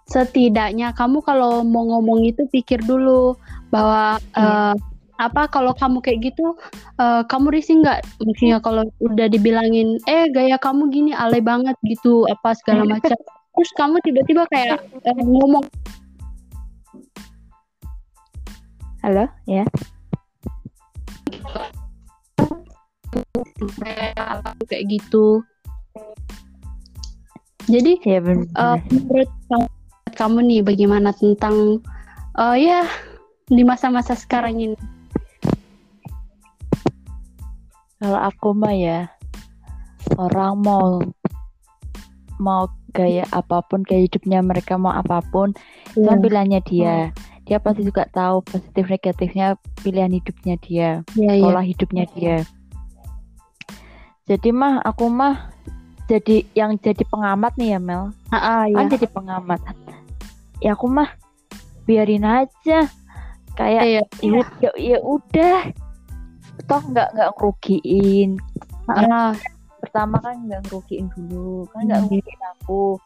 setidaknya 0.06 0.94
kamu 0.94 1.26
kalau 1.26 1.66
mau 1.66 1.90
ngomong 1.90 2.22
itu 2.30 2.46
pikir 2.54 2.86
dulu 2.86 3.34
bahwa 3.74 4.22
eh, 4.38 4.76
apa 5.16 5.48
kalau 5.48 5.72
kamu 5.74 6.04
kayak 6.04 6.20
gitu, 6.32 6.54
eh, 7.02 7.24
kamu 7.26 7.48
risih 7.56 7.82
nggak? 7.82 8.06
Maksudnya 8.22 8.60
kalau 8.62 8.86
udah 9.02 9.28
dibilangin, 9.32 9.98
eh 10.06 10.30
gaya 10.30 10.62
kamu 10.62 10.94
gini 10.94 11.12
alay 11.18 11.42
banget 11.42 11.74
gitu, 11.88 12.30
apa 12.30 12.54
segala 12.54 12.86
macam. 12.86 13.18
Terus 13.56 13.72
kamu 13.80 13.96
tiba-tiba 14.04 14.44
kayak 14.52 14.84
eh, 15.02 15.18
ngomong 15.24 15.66
halo 19.06 19.30
ya 19.46 19.62
kayak 24.68 24.86
gitu. 24.90 25.42
Jadi 27.66 27.92
ya 28.06 28.20
Eh, 28.22 28.78
menurut 28.94 29.30
kamu, 30.14 30.38
nih 30.46 30.62
bagaimana 30.62 31.10
tentang 31.18 31.82
eh 32.38 32.56
ya 32.62 32.86
di 33.50 33.64
masa-masa 33.66 34.14
sekarang 34.14 34.62
ini? 34.62 34.78
kalau 38.06 38.22
aku 38.22 38.54
mah 38.54 38.76
ya 38.76 39.00
orang 40.22 40.62
mau 40.62 41.02
mau 42.38 42.70
gaya 42.94 43.26
apa 43.34 43.66
pun 43.66 43.82
gaya 43.82 44.06
hidupnya 44.06 44.46
mereka 44.46 44.78
mau 44.78 44.94
apa 44.94 45.26
pun 45.34 45.58
itu 45.96 46.06
kan 46.06 46.22
pilihannya 46.22 46.62
dia 46.70 47.10
dia 47.46 47.62
pasti 47.62 47.86
juga 47.86 48.10
tahu 48.10 48.42
positif 48.42 48.90
negatifnya 48.90 49.54
pilihan 49.86 50.10
hidupnya 50.12 50.56
dia 50.60 50.90
Iya, 51.14 51.32
iya. 51.38 51.44
pola 51.46 51.62
hidupnya 51.62 52.06
dia. 52.12 52.38
Jadi 54.26 54.50
mah 54.50 54.82
aku 54.82 55.06
mah 55.06 55.54
jadi 56.10 56.42
yang 56.58 56.78
jadi 56.82 57.06
pengamat 57.06 57.54
nih 57.58 57.78
ya 57.78 57.80
Mel. 57.80 58.10
Ah, 58.30 58.38
ah, 58.38 58.62
iya. 58.66 58.78
kan 58.82 58.86
jadi 58.90 59.08
pengamat. 59.10 59.62
Ya 60.58 60.74
aku 60.74 60.90
mah 60.90 61.14
biarin 61.86 62.26
aja. 62.26 62.90
Kayak 63.54 63.84
Iya. 63.86 64.02
ya, 64.26 64.42
ya, 64.60 64.72
ya 64.76 64.98
udah. 65.00 65.70
Toh 66.66 66.82
nggak 66.82 67.08
nggak 67.14 67.30
ngerugiin. 67.38 68.42
Ah, 68.90 69.38
pertama 69.78 70.18
kan 70.18 70.42
nggak 70.42 70.66
ngerugiin 70.66 71.06
dulu. 71.14 71.70
Kan 71.70 71.86
nggak 71.86 72.00
Hmm. 72.02 72.10
ngerugiin 72.10 72.42
aku. 72.58 72.98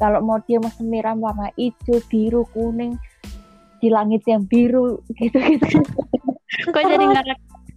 Kalau 0.00 0.18
mau 0.24 0.40
dia 0.40 0.56
mau 0.58 0.72
semiran 0.72 1.20
warna 1.20 1.52
hijau 1.54 2.00
biru 2.08 2.48
kuning 2.50 2.96
di 3.82 3.90
langit 3.90 4.22
yang 4.24 4.46
biru 4.46 5.02
gitu 5.18 5.34
gitu 5.34 5.82
kok 6.70 6.82
jadi 6.86 7.02
nggak 7.02 7.24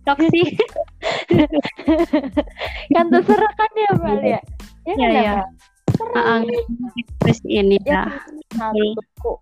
cocok 0.05 0.17
sih? 0.29 0.45
kan 2.95 3.05
terserah 3.09 3.51
kan 3.57 3.71
ya 3.73 3.89
ya 4.21 4.39
ya 4.85 4.93
kan 4.93 4.97
Iya, 5.01 5.09
ya? 5.09 5.33
Terserah. 5.89 6.13
Ah, 6.13 6.29
ah, 6.37 6.39
ekspresi 6.93 7.47
ini 7.49 7.77
ya 7.81 8.05
ya. 8.53 8.85
satu 8.93 9.41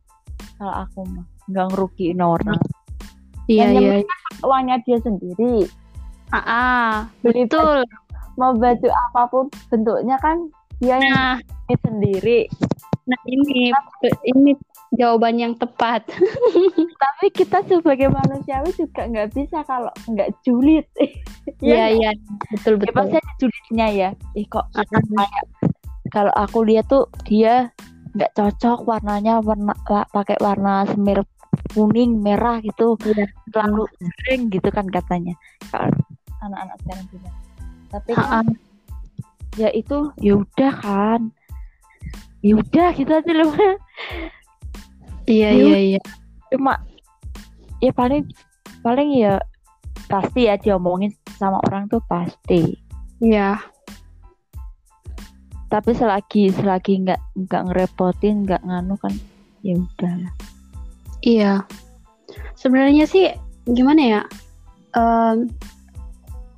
kalau 0.55 0.73
aku 0.87 0.99
mah 1.03 1.25
nggak 1.51 1.65
ngerugiin 1.67 2.21
orang 2.23 2.61
Iya, 3.43 3.75
yang 3.75 3.83
iya. 3.99 4.07
uangnya 4.39 4.79
dia 4.87 4.97
sendiri 5.03 5.67
Ah, 6.31 6.39
ah, 6.39 6.91
betul. 7.21 7.83
mau 8.33 8.55
baju 8.55 8.87
apa 8.89 9.21
pun 9.27 9.45
bentuknya 9.67 10.15
kan 10.17 10.47
dia 10.79 10.97
yang 10.97 11.11
Nah, 11.11 11.35
beli 11.67 11.75
sendiri 11.83 12.39
nah 13.03 13.19
ini 13.27 13.69
ini 14.25 14.51
jawaban 14.93 15.35
yang 15.35 15.53
tepat. 15.55 16.05
tapi 17.03 17.25
kita 17.31 17.59
sebagai 17.65 18.07
manusiawi 18.07 18.71
juga 18.73 19.03
nggak 19.03 19.29
bisa 19.33 19.59
kalau 19.63 19.91
nggak 20.07 20.29
julid 20.41 20.85
Iya, 21.59 21.85
iya. 21.91 22.11
Betul, 22.51 22.77
ya 22.77 22.87
betul. 22.87 22.95
pasti 22.95 23.15
ada 23.17 23.33
julidnya 23.37 23.87
ya 23.89 24.09
ih 24.33 24.45
kok 24.45 24.65
Ah, 24.71 24.83
ah. 24.83 25.01
kayak 25.03 25.43
kalau 26.09 26.33
aku 26.33 26.63
lihat 26.63 26.87
tuh 26.87 27.07
dia 27.23 27.71
nggak 28.13 28.31
cocok 28.33 28.85
warnanya 28.85 29.39
warna 29.39 29.73
wa- 29.83 30.07
pakai 30.07 30.37
warna 30.39 30.85
semir 30.85 31.23
kuning 31.71 32.19
merah 32.19 32.59
gitu 32.59 32.95
Iya. 33.01 33.25
terlalu 33.49 33.83
sering 33.99 34.47
gitu 34.47 34.69
kan 34.69 34.85
katanya 34.87 35.33
kalau 35.67 35.89
anak-anak 36.41 36.77
sekarang 36.83 37.05
bilang 37.11 37.35
tapi 37.89 38.11
Ah, 38.13 38.21
kan 38.21 38.45
ah. 38.45 38.45
ya 39.55 39.69
itu 39.71 39.97
ya 40.19 40.33
udah 40.39 40.73
kan 40.75 41.21
ya 42.39 42.53
udah 42.55 42.89
gitu 42.93 43.11
aja 43.11 43.31
loh 43.33 43.51
Iya, 45.27 45.49
Ya 45.51 45.63
iya, 45.63 45.77
iya. 45.97 46.01
cuma 46.51 46.79
ya 47.79 47.91
paling 47.95 48.27
paling 48.83 49.09
ya 49.17 49.39
pasti 50.11 50.45
ya 50.47 50.59
diomongin 50.59 51.11
sama 51.39 51.57
orang 51.67 51.87
tuh 51.89 52.03
pasti 52.05 52.77
Iya. 53.23 53.57
tapi 55.71 55.95
selagi 55.95 56.53
selagi 56.53 57.01
nggak 57.01 57.21
nggak 57.49 57.61
ngerepotin 57.71 58.45
nggak 58.45 58.61
nganu 58.61 58.93
kan 59.01 59.13
ya 59.65 59.73
udah 59.79 60.29
Iya. 61.23 61.63
Sebenarnya 62.59 63.07
sih 63.07 63.31
gimana 63.63 64.01
ya? 64.03 64.21
Em, 64.91 65.47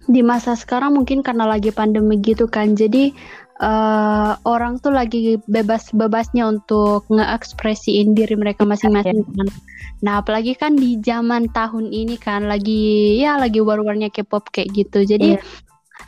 di 0.09 0.21
masa 0.25 0.57
sekarang 0.57 0.97
mungkin 0.97 1.21
karena 1.21 1.45
lagi 1.45 1.69
pandemi 1.69 2.17
gitu 2.17 2.49
kan. 2.49 2.73
Jadi 2.73 3.13
uh, 3.61 4.35
orang 4.43 4.79
tuh 4.81 4.91
lagi 4.91 5.39
bebas-bebasnya 5.47 6.47
untuk 6.47 7.07
ngeekspresiin 7.11 8.15
diri 8.15 8.35
mereka 8.35 8.67
masing-masing 8.67 9.23
kan. 9.35 9.47
Nah, 10.03 10.19
apalagi 10.19 10.55
kan 10.59 10.75
di 10.75 10.99
zaman 10.99 11.49
tahun 11.55 11.91
ini 11.91 12.19
kan 12.19 12.45
lagi 12.45 13.15
ya 13.19 13.39
lagi 13.39 13.63
war-warnya 13.63 14.11
K-pop 14.11 14.51
kayak 14.51 14.71
gitu. 14.75 15.07
Jadi 15.07 15.39
Iya. 15.39 15.41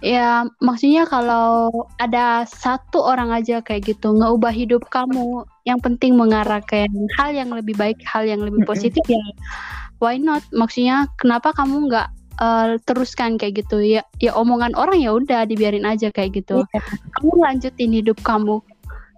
ya 0.04 0.30
maksudnya 0.62 1.08
kalau 1.08 1.72
ada 1.98 2.44
satu 2.46 3.01
orang 3.01 3.34
aja 3.34 3.63
kayak 3.63 3.96
gitu 3.96 4.13
ngeubah 4.13 4.51
hidup 4.51 4.86
kamu, 4.92 5.48
yang 5.63 5.80
penting 5.80 6.13
mengarah 6.20 6.60
ke 6.62 6.86
hal 7.18 7.32
yang 7.32 7.50
lebih 7.50 7.74
baik, 7.80 7.98
hal 8.04 8.27
yang 8.27 8.44
lebih 8.44 8.68
positif 8.68 9.01
ya 9.08 9.20
why 10.01 10.18
not? 10.18 10.46
Maksudnya 10.54 11.10
kenapa 11.18 11.54
kamu 11.54 11.89
nggak 11.89 12.08
uh, 12.39 12.77
teruskan 12.86 13.36
kayak 13.38 13.65
gitu 13.65 13.82
ya 13.82 14.01
ya 14.17 14.32
omongan 14.34 14.74
orang 14.77 15.01
ya 15.01 15.13
udah 15.13 15.46
dibiarin 15.46 15.86
aja 15.86 16.10
kayak 16.10 16.41
gitu 16.44 16.63
Iya. 16.63 16.79
kamu 17.17 17.32
lanjutin 17.41 17.91
hidup 17.94 18.17
kamu 18.22 18.62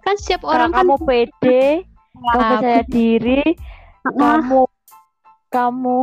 kan 0.00 0.14
setiap 0.16 0.42
Kalau 0.44 0.52
orang 0.56 0.70
kan 0.72 0.78
kamu 0.80 0.94
pede, 1.04 1.64
kamu 1.84 2.40
Ah, 2.40 2.48
percaya 2.56 2.82
diri, 2.88 3.44
ah, 4.04 4.12
kamu 4.16 4.60
kamu 5.50 5.96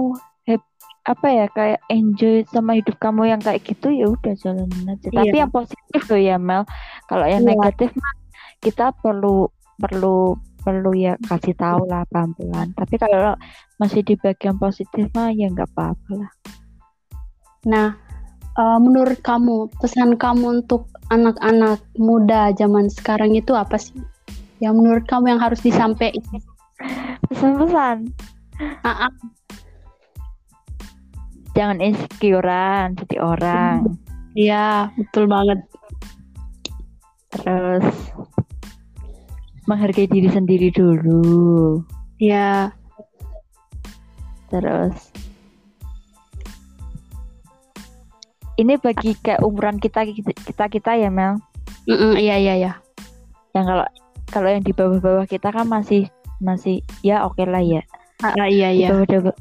apa 1.07 1.27
ya 1.31 1.47
kayak 1.47 1.79
enjoy 1.87 2.43
sama 2.51 2.75
hidup 2.75 2.99
kamu 2.99 3.31
yang 3.31 3.39
kayak 3.39 3.63
gitu 3.63 3.87
ya 3.95 4.11
udah 4.11 4.35
jalanin 4.43 4.91
aja. 4.91 5.07
Tapi 5.07 5.31
Iya. 5.31 5.47
yang 5.47 5.51
positif 5.55 6.01
tuh 6.03 6.19
ya 6.19 6.35
Mel. 6.35 6.67
Kalau 7.07 7.23
yang 7.23 7.47
Iya. 7.47 7.55
negatif 7.55 7.95
mah 7.95 8.11
kita 8.59 8.91
perlu 8.99 9.47
perlu 9.79 10.35
perlu 10.67 10.91
ya 10.99 11.15
kasih 11.23 11.55
tahu 11.55 11.87
lah 11.87 12.03
pelan-pelan. 12.11 12.75
Tapi 12.75 12.99
kalau 12.99 13.39
masih 13.79 14.03
di 14.03 14.19
bagian 14.19 14.59
positif 14.59 15.07
mah 15.15 15.31
ya 15.31 15.47
nggak 15.47 15.71
apa-apa 15.71 16.11
lah. 16.11 16.31
Nah 17.67 17.91
uh, 18.55 18.79
menurut 18.79 19.19
kamu 19.19 19.67
pesan 19.83 20.15
kamu 20.15 20.63
untuk 20.63 20.87
anak-anak 21.11 21.83
muda 21.99 22.55
zaman 22.55 22.87
sekarang 22.87 23.35
itu 23.35 23.51
apa 23.55 23.75
sih? 23.75 23.99
Yang 24.63 24.73
menurut 24.79 25.03
kamu 25.05 25.37
yang 25.37 25.41
harus 25.43 25.61
disampaikan? 25.61 26.41
Pesan-pesan, 27.27 28.09
Ah, 28.81 29.05
ah, 29.05 29.13
jangan 31.53 31.77
insecurean 31.77 32.97
jadi 32.97 33.17
orang. 33.21 34.01
Iya 34.33 34.89
betul 34.97 35.29
banget. 35.29 35.61
Terus 37.29 37.85
menghargai 39.69 40.09
diri 40.09 40.29
sendiri 40.31 40.73
dulu. 40.73 41.85
ya 42.17 42.73
Terus 44.49 45.13
ini 48.57 48.73
bagi 48.81 49.13
kayak 49.21 49.41
umuran 49.45 49.77
kita 49.77 50.03
kita 50.45 50.65
kita 50.67 50.91
ya 50.97 51.09
Mel. 51.13 51.37
Mm-mm, 51.87 52.17
iya 52.19 52.35
iya 52.35 52.53
iya 52.57 52.73
Yang 53.55 53.65
kalau 53.71 53.85
kalau 54.27 54.49
yang 54.51 54.63
di 54.65 54.73
bawah-bawah 54.75 55.25
kita 55.29 55.53
kan 55.53 55.65
masih 55.69 56.09
masih 56.43 56.83
ya 57.01 57.23
oke 57.23 57.41
lah 57.45 57.63
ya. 57.63 57.81
Ah, 58.21 58.33
ah, 58.33 58.49
iya 58.49 58.73
Di 58.73 58.83
iya 58.83 58.87
bawah-bawah 58.91 59.35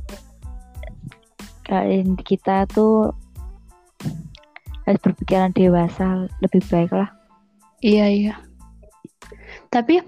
kalian 1.66 2.14
kita 2.23 2.62
tuh 2.70 3.11
harus 4.87 5.00
berpikiran 5.02 5.50
dewasa 5.50 6.30
lebih 6.38 6.62
baik 6.70 6.94
lah. 6.94 7.11
Iya 7.82 8.06
iya. 8.06 8.35
Tapi 9.75 9.99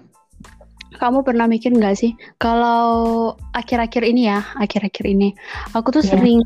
kamu 0.98 1.26
pernah 1.26 1.46
mikir 1.50 1.74
nggak 1.74 1.98
sih 1.98 2.14
kalau 2.38 3.34
akhir-akhir 3.54 4.02
ini 4.06 4.30
ya, 4.30 4.42
akhir-akhir 4.58 5.04
ini 5.06 5.34
aku 5.74 5.90
tuh 5.98 6.02
Iya. 6.06 6.10
sering 6.14 6.38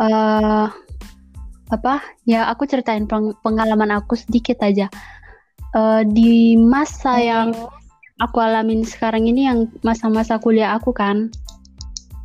eh 0.00 0.66
apa? 1.72 2.04
Ya 2.28 2.46
aku 2.52 2.68
ceritain 2.68 3.08
peng- 3.08 3.34
pengalaman 3.40 3.90
aku 3.96 4.14
sedikit 4.14 4.60
aja. 4.60 4.92
Eh, 5.72 6.02
di 6.04 6.54
masa 6.60 7.16
yang 7.16 7.56
aku 8.20 8.38
alamin 8.38 8.84
sekarang 8.84 9.24
ini 9.24 9.48
yang 9.48 9.72
masa-masa 9.80 10.36
kuliah 10.36 10.76
aku 10.76 10.92
kan. 10.92 11.32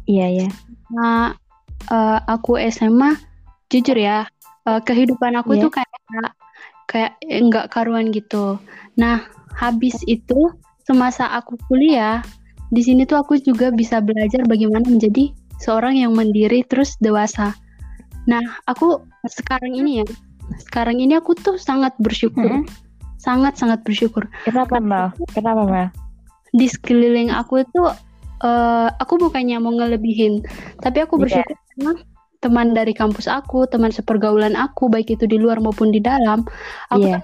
Iya 0.03 0.45
ya. 0.45 0.49
Nah, 0.91 1.31
eh, 1.87 2.19
aku 2.27 2.59
SMA 2.59 3.15
jujur 3.71 3.95
ya, 3.95 4.27
eh, 4.67 4.81
kehidupan 4.83 5.39
aku 5.39 5.55
Iya. 5.55 5.63
tuh 5.63 5.71
kayak 5.79 5.95
kayak 6.87 7.11
enggak 7.23 7.67
karuan 7.71 8.11
gitu. 8.11 8.59
Nah, 8.95 9.27
habis 9.55 9.95
itu 10.07 10.51
semasa 10.87 11.27
aku 11.35 11.59
kuliah, 11.67 12.23
di 12.71 12.79
sini 12.83 13.03
tuh 13.03 13.19
aku 13.19 13.39
juga 13.39 13.71
bisa 13.71 13.99
belajar 13.99 14.43
bagaimana 14.47 14.87
menjadi 14.87 15.31
seorang 15.59 15.99
yang 15.99 16.15
mandiri 16.15 16.63
terus 16.63 16.95
dewasa. 16.99 17.55
Nah, 18.27 18.43
aku 18.67 19.06
sekarang 19.25 19.73
ini 19.73 20.03
ya, 20.03 20.05
sekarang 20.69 21.01
ini 21.01 21.17
aku 21.17 21.33
tuh 21.33 21.57
sangat 21.57 21.97
bersyukur, 21.97 22.45
Mm-mm. 22.45 22.69
sangat 23.17 23.57
sangat 23.57 23.81
bersyukur 23.81 24.29
Kenapa 24.45 24.77
Mel? 24.77 25.09
Kenapa 25.33 25.63
Mel? 25.65 25.89
di 26.55 26.63
sekeliling 26.63 27.27
aku 27.27 27.59
itu 27.61 27.83
eh, 28.41 28.87
aku 28.93 29.19
bukannya 29.19 29.59
mau 29.59 29.73
ngelebihin 29.75 30.41
tapi 30.79 31.03
aku 31.03 31.19
Iya. 31.19 31.43
bersyukur 31.43 31.57
sama 31.75 31.91
teman 32.39 32.67
dari 32.71 32.93
kampus 32.95 33.27
aku 33.27 33.67
teman 33.67 33.91
sepergaulan 33.91 34.55
aku 34.55 34.87
baik 34.87 35.11
itu 35.11 35.25
di 35.27 35.35
luar 35.35 35.59
maupun 35.59 35.91
di 35.91 35.99
dalam 35.99 36.45
aku 36.93 37.03
tuh 37.03 37.23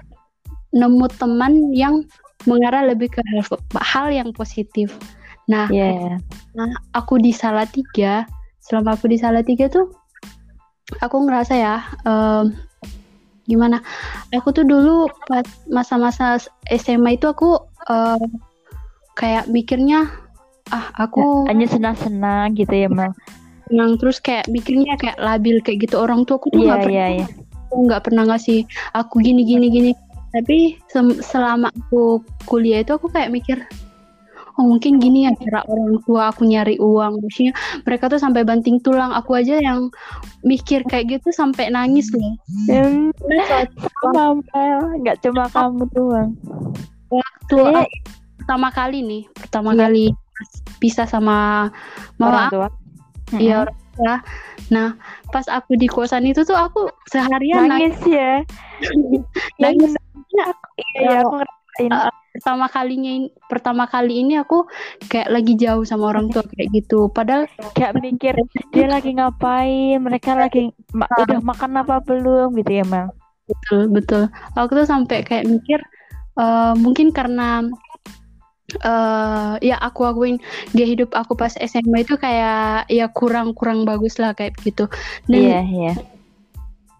nemu 0.74 1.06
teman 1.16 1.70
yang 1.72 2.02
mengarah 2.44 2.84
lebih 2.84 3.08
ke 3.08 3.22
hal, 3.24 3.40
hal 3.80 4.06
yang 4.12 4.28
positif 4.36 4.92
nah 5.48 5.70
Iya. 5.72 6.20
aku 6.92 7.16
di 7.16 7.32
Salatiga 7.32 8.28
selama 8.60 8.92
aku 8.98 9.08
di 9.08 9.16
Salatiga 9.16 9.70
tuh 9.72 9.88
aku 11.00 11.16
ngerasa 11.24 11.54
ya 11.56 11.76
em, 12.04 12.52
gimana 13.44 13.80
aku 14.32 14.52
tuh 14.56 14.64
dulu 14.64 15.08
pas 15.28 15.44
masa-masa 15.68 16.40
SMA 16.68 17.16
itu 17.20 17.28
aku 17.28 17.60
eh, 17.88 18.24
kayak 19.16 19.48
mikirnya 19.52 20.08
ah 20.72 20.88
aku 20.96 21.44
Hanya 21.44 21.68
senang-senang 21.68 22.56
gitu 22.56 22.72
ya 22.72 22.88
Mel. 22.88 23.12
senang 23.68 23.96
terus 24.00 24.16
kayak 24.20 24.48
mikirnya 24.48 24.96
kayak 24.96 25.16
labil 25.20 25.60
kayak 25.60 25.88
gitu 25.88 26.00
orang 26.00 26.24
tua 26.24 26.40
aku 26.40 26.52
tuh 26.52 26.60
Iya 26.60 26.68
nggak 26.68 26.80
pernah 26.84 26.96
iya 26.96 27.06
iya. 27.20 27.26
aku 27.68 27.74
nggak 27.88 28.02
pernah 28.04 28.22
ngasih 28.28 28.60
aku 28.96 29.14
gini 29.24 29.42
gini 29.44 29.66
gini 29.72 29.92
tapi 30.34 30.76
selama 31.22 31.70
aku 31.70 32.20
kuliah 32.48 32.82
itu 32.82 32.92
aku 32.96 33.06
kayak 33.12 33.30
mikir 33.32 33.60
oh 34.54 34.64
mungkin 34.64 35.02
gini 35.02 35.26
ya 35.26 35.34
cara 35.34 35.66
orang 35.66 35.98
tua 36.02 36.30
aku 36.30 36.46
nyari 36.46 36.78
uang 36.78 37.18
maksudnya 37.18 37.52
mereka 37.82 38.06
tuh 38.06 38.18
sampai 38.18 38.46
banting 38.46 38.78
tulang 38.78 39.10
aku 39.10 39.34
aja 39.34 39.58
yang 39.58 39.90
mikir 40.42 40.86
kayak 40.86 41.18
gitu 41.18 41.30
sampai 41.30 41.68
nangis 41.68 42.06
loh 42.14 42.34
Hmm. 42.70 43.10
Nggak 45.00 45.16
cuma 45.22 45.44
kamu 45.50 45.84
doang. 45.90 46.30
waktu 47.10 47.56
aku 47.60 47.96
pertama 48.38 48.68
kali 48.70 48.98
nih 49.00 49.22
pertama 49.30 49.70
Iya. 49.72 49.80
kali 49.86 50.04
pisah 50.78 51.06
sama 51.06 51.70
mama 52.18 52.26
orang 52.26 52.50
tua. 52.50 52.68
Iya 53.34 53.54
orang 53.64 53.78
tua. 53.94 54.14
Nah, 54.68 54.88
pas 55.30 55.46
aku 55.46 55.74
di 55.74 55.86
kosan 55.86 56.26
itu 56.26 56.42
tuh 56.42 56.56
aku 56.56 56.90
seharian 57.06 57.68
nangis. 57.68 57.94
nangis 57.94 57.98
ya. 58.10 58.32
nangis. 59.62 59.92
Iya, 60.28 60.44
iya 60.98 61.16
aku 61.22 61.32
ngerasain. 61.38 61.63
Uh, 61.80 62.10
Pertama 62.34 62.66
kalinya 62.66 63.14
ini, 63.14 63.30
pertama 63.46 63.86
kali 63.86 64.26
ini 64.26 64.34
aku 64.34 64.66
kayak 65.06 65.30
lagi 65.30 65.54
jauh 65.54 65.86
sama 65.86 66.10
orang 66.10 66.34
tua 66.34 66.42
kayak 66.42 66.66
gitu. 66.74 67.06
Padahal 67.14 67.46
kayak 67.78 67.94
mikir 68.02 68.34
dia 68.74 68.90
lagi 68.90 69.14
ngapain, 69.14 70.02
mereka 70.02 70.34
lagi 70.34 70.74
ma- 70.90 71.06
udah 71.14 71.38
makan 71.38 71.78
apa 71.78 72.02
belum 72.02 72.58
gitu 72.58 72.82
ya 72.82 72.84
Mel. 72.90 73.06
betul 73.46 73.86
betul. 73.86 74.22
Aku 74.58 74.74
tuh 74.74 74.82
sampai 74.82 75.22
kayak 75.22 75.46
mikir 75.46 75.78
uh, 76.34 76.74
mungkin 76.74 77.14
karena 77.14 77.70
eh 78.82 79.54
ya 79.62 79.78
aku 79.78 80.02
akuin 80.02 80.42
gaya 80.74 80.90
hidup 80.90 81.14
aku 81.14 81.38
pas 81.38 81.54
SMA 81.54 82.02
itu 82.02 82.18
kayak 82.18 82.90
ya 82.90 83.06
kurang 83.14 83.54
kurang 83.54 83.86
bagus 83.86 84.18
lah 84.18 84.34
kayak 84.34 84.58
gitu. 84.66 84.90
Dan 85.30 85.38
Iya 85.38 85.60
iya. 85.70 85.92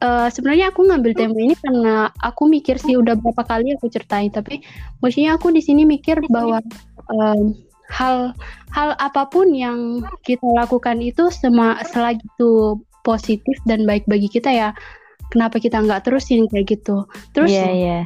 Eh, 0.04 0.28
sebenarnya 0.28 0.68
aku 0.68 0.84
ngambil 0.84 1.16
tema 1.16 1.38
ini 1.40 1.56
karena 1.56 2.12
aku 2.20 2.44
mikir 2.44 2.76
sih 2.76 2.92
udah 3.00 3.16
berapa 3.16 3.40
kali 3.40 3.72
aku 3.72 3.88
ceritain 3.88 4.28
tapi 4.28 4.60
maksudnya 5.00 5.40
aku 5.40 5.48
di 5.48 5.64
sini 5.64 5.88
mikir 5.88 6.20
bahwa 6.28 6.60
em, 7.08 7.56
hal 7.88 8.36
hal 8.68 8.92
apa 9.00 9.24
pun 9.32 9.48
yang 9.56 10.04
kita 10.28 10.44
lakukan 10.60 11.00
itu 11.00 11.32
sema 11.32 11.80
selagi 11.88 12.20
itu 12.20 12.76
positif 13.00 13.56
dan 13.64 13.88
baik 13.88 14.04
bagi 14.04 14.28
kita 14.28 14.52
ya 14.52 14.68
kenapa 15.32 15.56
kita 15.56 15.80
nggak 15.80 16.04
terusin 16.04 16.44
kayak 16.52 16.68
gitu. 16.76 17.08
Terus 17.32 17.56
Iya 17.56 17.68
iya. 17.72 17.98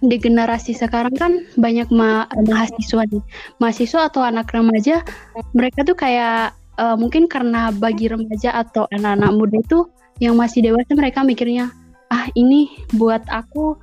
di 0.00 0.16
generasi 0.16 0.72
sekarang 0.72 1.12
kan 1.12 1.44
banyak 1.60 1.92
ma- 1.92 2.28
mahasiswa 2.48 3.04
nih. 3.04 3.20
Mahasiswa 3.60 4.08
atau 4.08 4.24
anak 4.24 4.48
remaja 4.48 5.04
mereka 5.52 5.84
tuh 5.84 5.96
kayak 5.96 6.56
eh, 6.80 6.96
mungkin 6.96 7.28
karena 7.28 7.68
bagi 7.68 8.08
remaja 8.08 8.64
atau 8.64 8.88
anak-anak 8.88 9.30
muda 9.36 9.60
itu 9.60 9.84
yang 10.22 10.34
masih 10.38 10.62
dewasa 10.62 10.92
mereka 10.94 11.22
mikirnya 11.26 11.70
ah 12.10 12.28
ini 12.38 12.70
buat 12.94 13.24
aku 13.26 13.74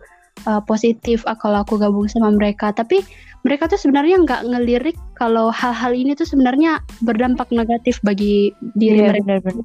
eh, 0.48 0.62
positif 0.63 1.26
ah, 1.28 1.36
kalau 1.36 1.63
aku 1.65 1.76
gabung 1.82 2.08
sama 2.08 2.32
mereka 2.32 2.72
tapi 2.72 3.04
mereka 3.41 3.65
tuh 3.65 3.80
sebenarnya 3.82 4.22
nggak 4.22 4.41
ngelirik 4.54 4.98
kalau 5.17 5.50
hal-hal 5.50 5.91
ini 5.98 6.13
tuh 6.13 6.30
sebenarnya 6.30 6.78
berdampak 7.02 7.50
negatif 7.50 7.98
bagi 8.06 8.54
diri 8.78 9.02
Iya 9.02 9.08
mereka 9.10 9.26
benar-benar. 9.41 9.63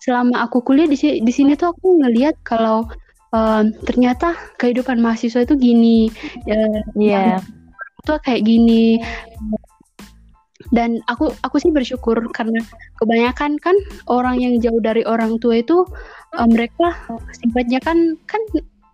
selama 0.00 0.44
aku 0.44 0.60
kuliah 0.64 0.88
di 0.88 0.96
sini 0.96 1.20
di 1.24 1.32
sini 1.32 1.52
tuh 1.56 1.72
aku 1.72 2.00
ngelihat 2.04 2.36
kalau 2.44 2.84
um, 3.32 3.72
ternyata 3.84 4.36
kehidupan 4.60 5.00
mahasiswa 5.00 5.44
itu 5.44 5.54
gini 5.56 6.08
ya 6.48 6.56
Iya. 6.96 7.40
itu 8.04 8.12
kayak 8.22 8.42
gini 8.44 9.00
dan 10.70 10.98
aku 11.06 11.30
aku 11.40 11.56
sih 11.56 11.70
bersyukur 11.70 12.18
karena 12.30 12.58
kebanyakan 12.96 13.58
kan 13.58 13.76
orang 14.06 14.36
yang 14.36 14.58
jauh 14.58 14.78
dari 14.78 15.02
orang 15.02 15.38
tua 15.38 15.58
itu 15.58 15.86
eh, 16.34 16.48
mereka 16.48 16.94
sifatnya 17.32 17.78
kan 17.78 17.98
kan 18.24 18.42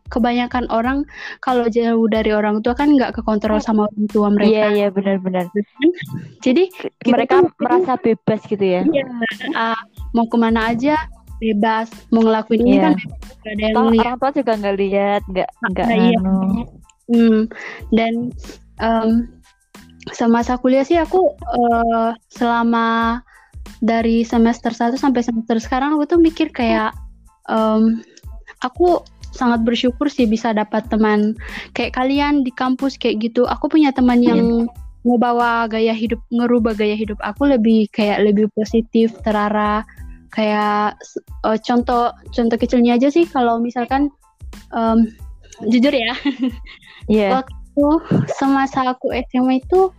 kebanyakan 0.09 0.69
orang 0.69 1.09
kalau 1.41 1.65
jauh 1.67 2.05
dari 2.07 2.29
orang 2.31 2.61
tua 2.61 2.77
kan 2.77 2.93
nggak 2.93 3.17
kekontrol 3.17 3.57
sama 3.59 3.89
orang 3.89 4.07
tua 4.07 4.29
Iya, 4.29 4.35
mereka 4.37 4.67
iya 4.69 4.87
benar-benar. 4.89 5.45
jadi 6.39 6.69
kita 7.01 7.09
Mereka 7.11 7.37
tuh- 7.41 7.53
merasa 7.57 7.93
bebas 7.97 8.41
gitu 8.45 8.61
ya. 8.61 8.85
Iya, 8.85 9.05
ah, 9.55 9.81
mau 10.13 10.29
ke 10.29 10.37
mana 10.37 10.69
aja 10.69 11.01
bebas, 11.41 11.89
mau 12.13 12.21
ngelakuin 12.21 12.61
ini 12.61 12.77
Iya. 12.77 12.83
kan 12.83 12.93
bebas, 12.93 13.49
ada 13.49 13.63
yang 13.65 13.75
orang 13.99 14.19
tua 14.21 14.31
juga 14.33 14.53
nggak 14.55 14.77
lihat, 14.79 15.23
nggak 15.27 15.49
nggak 15.73 15.87
Nah, 15.89 15.97
iya. 15.97 16.19
anu. 16.21 16.37
Hmm, 17.09 17.41
dan 17.91 18.13
em, 18.79 19.09
semasa 20.11 20.59
kuliah 20.59 20.83
sih 20.83 20.99
aku 20.99 21.31
eh, 21.38 22.11
selama 22.35 23.21
dari 23.83 24.27
semester 24.27 24.75
1 24.75 24.99
sampai 24.99 25.23
semester 25.23 25.59
sekarang 25.62 25.95
aku 25.95 26.17
tuh 26.17 26.19
mikir 26.19 26.51
kayak 26.51 26.91
em, 27.51 28.03
aku 28.62 29.03
sangat 29.35 29.62
bersyukur 29.65 30.07
sih 30.12 30.27
bisa 30.29 30.51
dapat 30.53 30.87
teman 30.91 31.35
kayak 31.75 31.95
kalian 31.97 32.43
di 32.43 32.51
kampus 32.55 32.99
kayak 32.99 33.23
gitu. 33.23 33.47
Aku 33.47 33.67
punya 33.71 33.91
teman 33.95 34.23
yang 34.23 34.67
ngebawa 35.03 35.67
gaya 35.67 35.91
hidup, 35.91 36.23
ngerubah 36.31 36.79
gaya 36.79 36.95
hidup 36.95 37.19
aku 37.27 37.51
lebih 37.51 37.91
kayak 37.91 38.23
lebih 38.23 38.47
positif, 38.55 39.15
terarah. 39.27 39.83
Kayak 40.35 40.99
eh, 41.47 41.59
contoh 41.62 42.11
contoh 42.35 42.57
kecilnya 42.59 42.99
aja 42.99 43.11
sih 43.11 43.27
kalau 43.27 43.59
misalkan 43.62 44.11
em, 44.75 45.11
jujur 45.71 45.95
ya 45.95 46.15
Iya. 47.11 47.43
waktu 47.43 47.62
semasa 48.37 48.93
aku 48.93 49.13
SMA 49.31 49.65
itu 49.65 49.93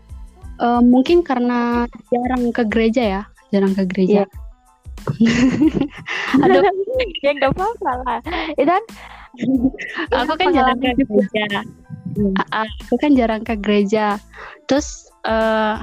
eh, 0.61 0.81
mungkin 0.81 1.25
karena 1.25 1.89
jarang 2.13 2.53
ke 2.53 2.63
gereja 2.69 3.03
ya, 3.03 3.21
jarang 3.49 3.73
ke 3.73 3.83
gereja. 3.89 4.29
Aduh, 6.39 6.63
ya 7.25 7.31
nggak 7.35 7.51
apa-apa 7.53 7.91
lah. 8.05 8.19
Itu 8.55 8.69
kan 8.69 8.83
aku 10.13 10.33
kan 10.37 10.47
jarang 10.53 10.77
ke 10.79 10.91
gereja. 11.01 11.65
Ah, 12.37 12.63
ah, 12.63 12.67
aku 12.85 12.95
kan 13.01 13.11
jarang 13.17 13.41
ke 13.41 13.57
gereja. 13.57 14.21
Terus 14.69 15.09
eh, 15.25 15.75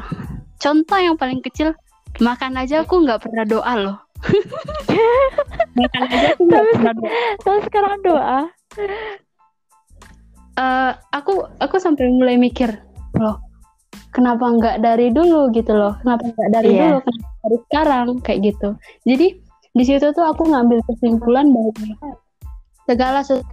contoh 0.61 0.99
yang 0.99 1.17
paling 1.19 1.43
kecil 1.43 1.75
makan 2.19 2.59
aja 2.59 2.83
aku 2.83 3.03
nggak 3.03 3.23
pernah 3.23 3.45
doa 3.47 3.73
loh. 3.77 3.99
makan 5.81 6.01
aja 6.07 6.27
aku 6.37 6.43
nggak 6.47 6.65
pernah 6.77 6.93
doa. 6.95 7.11
terus 7.43 7.63
sekarang 7.67 7.95
doa. 8.05 8.41
Eh, 10.59 10.93
aku 11.15 11.47
aku 11.63 11.77
sampai 11.79 12.11
mulai 12.11 12.35
mikir 12.35 12.75
loh 13.19 13.39
kenapa 14.11 14.51
nggak 14.51 14.77
dari 14.83 15.15
dulu? 15.15 15.49
gitu 15.55 15.71
loh. 15.75 15.95
Kenapa 16.03 16.27
nggak 16.35 16.51
dari 16.51 16.71
Iya. 16.75 16.83
dulu? 16.83 16.97
Kenapa 17.07 17.35
dari 17.47 17.57
sekarang? 17.67 18.07
kayak 18.27 18.41
gitu. 18.43 18.69
Jadi 19.07 19.27
di 19.71 19.83
situ 19.87 20.07
tuh 20.11 20.27
aku 20.27 20.43
ngambil 20.51 20.83
kesimpulan 20.91 21.47
bahwa 21.55 21.71
segala 22.91 23.23
sesuatu 23.23 23.47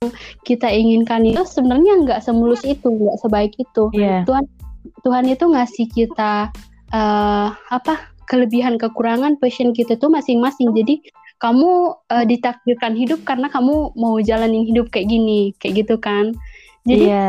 yang 0.00 0.10
kita 0.48 0.68
inginkan 0.72 1.28
itu 1.28 1.44
sebenarnya 1.44 1.92
nggak 2.08 2.20
semulus 2.24 2.64
itu 2.64 2.88
nggak 2.88 3.16
sebaik 3.20 3.52
itu. 3.60 3.84
Iya. 3.92 4.24
Tuhan 5.04 5.24
itu 5.28 5.44
ngasih 5.44 5.86
kita 5.92 6.50
eh, 6.94 7.48
apa 7.52 7.94
kelebihan 8.26 8.80
kekurangan 8.80 9.36
passion 9.38 9.76
kita 9.76 9.94
tuh 10.00 10.08
masing-masing. 10.10 10.72
Jadi 10.72 11.04
kamu 11.36 11.70
eh, 12.12 12.24
ditakdirkan 12.24 12.96
hidup 12.96 13.20
karena 13.28 13.52
kamu 13.52 13.92
mau 13.96 14.16
jalanin 14.20 14.64
hidup 14.64 14.88
kayak 14.88 15.08
gini 15.12 15.52
kayak 15.60 15.84
gitu 15.84 15.96
kan 16.00 16.32
jadi 16.86 17.06
Iya. 17.10 17.28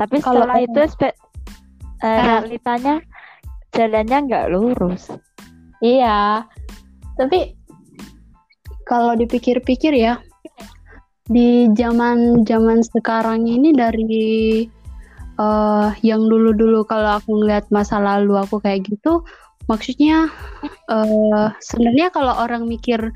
Tapi 0.00 0.16
kalau 0.24 0.48
setelah 0.48 0.60
itu 0.64 0.80
spe- 0.88 1.18
realitanya 2.00 2.94
jalannya 3.72 4.18
nggak 4.28 4.46
lurus. 4.52 5.12
Iya, 5.84 6.48
tapi 7.16 7.52
kalau 8.88 9.12
dipikir-pikir 9.16 9.92
ya, 9.92 10.20
di 11.28 11.68
zaman 11.76 12.44
zaman 12.48 12.80
sekarang 12.84 13.44
ini 13.44 13.72
dari 13.76 14.64
eh, 15.36 15.88
yang 16.00 16.22
dulu-dulu 16.28 16.84
kalau 16.88 17.20
aku 17.20 17.44
ngeliat 17.44 17.68
masa 17.68 18.00
lalu 18.00 18.40
aku 18.40 18.60
kayak 18.60 18.88
gitu, 18.88 19.24
maksudnya 19.70 20.28
eh, 20.92 21.46
sebenarnya 21.60 22.12
kalau 22.12 22.34
orang 22.36 22.68
mikir 22.68 23.12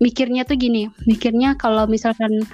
mikirnya 0.00 0.44
tuh 0.44 0.56
gini, 0.60 0.88
mikirnya 1.08 1.56
kalau 1.56 1.88
misalkan 1.88 2.44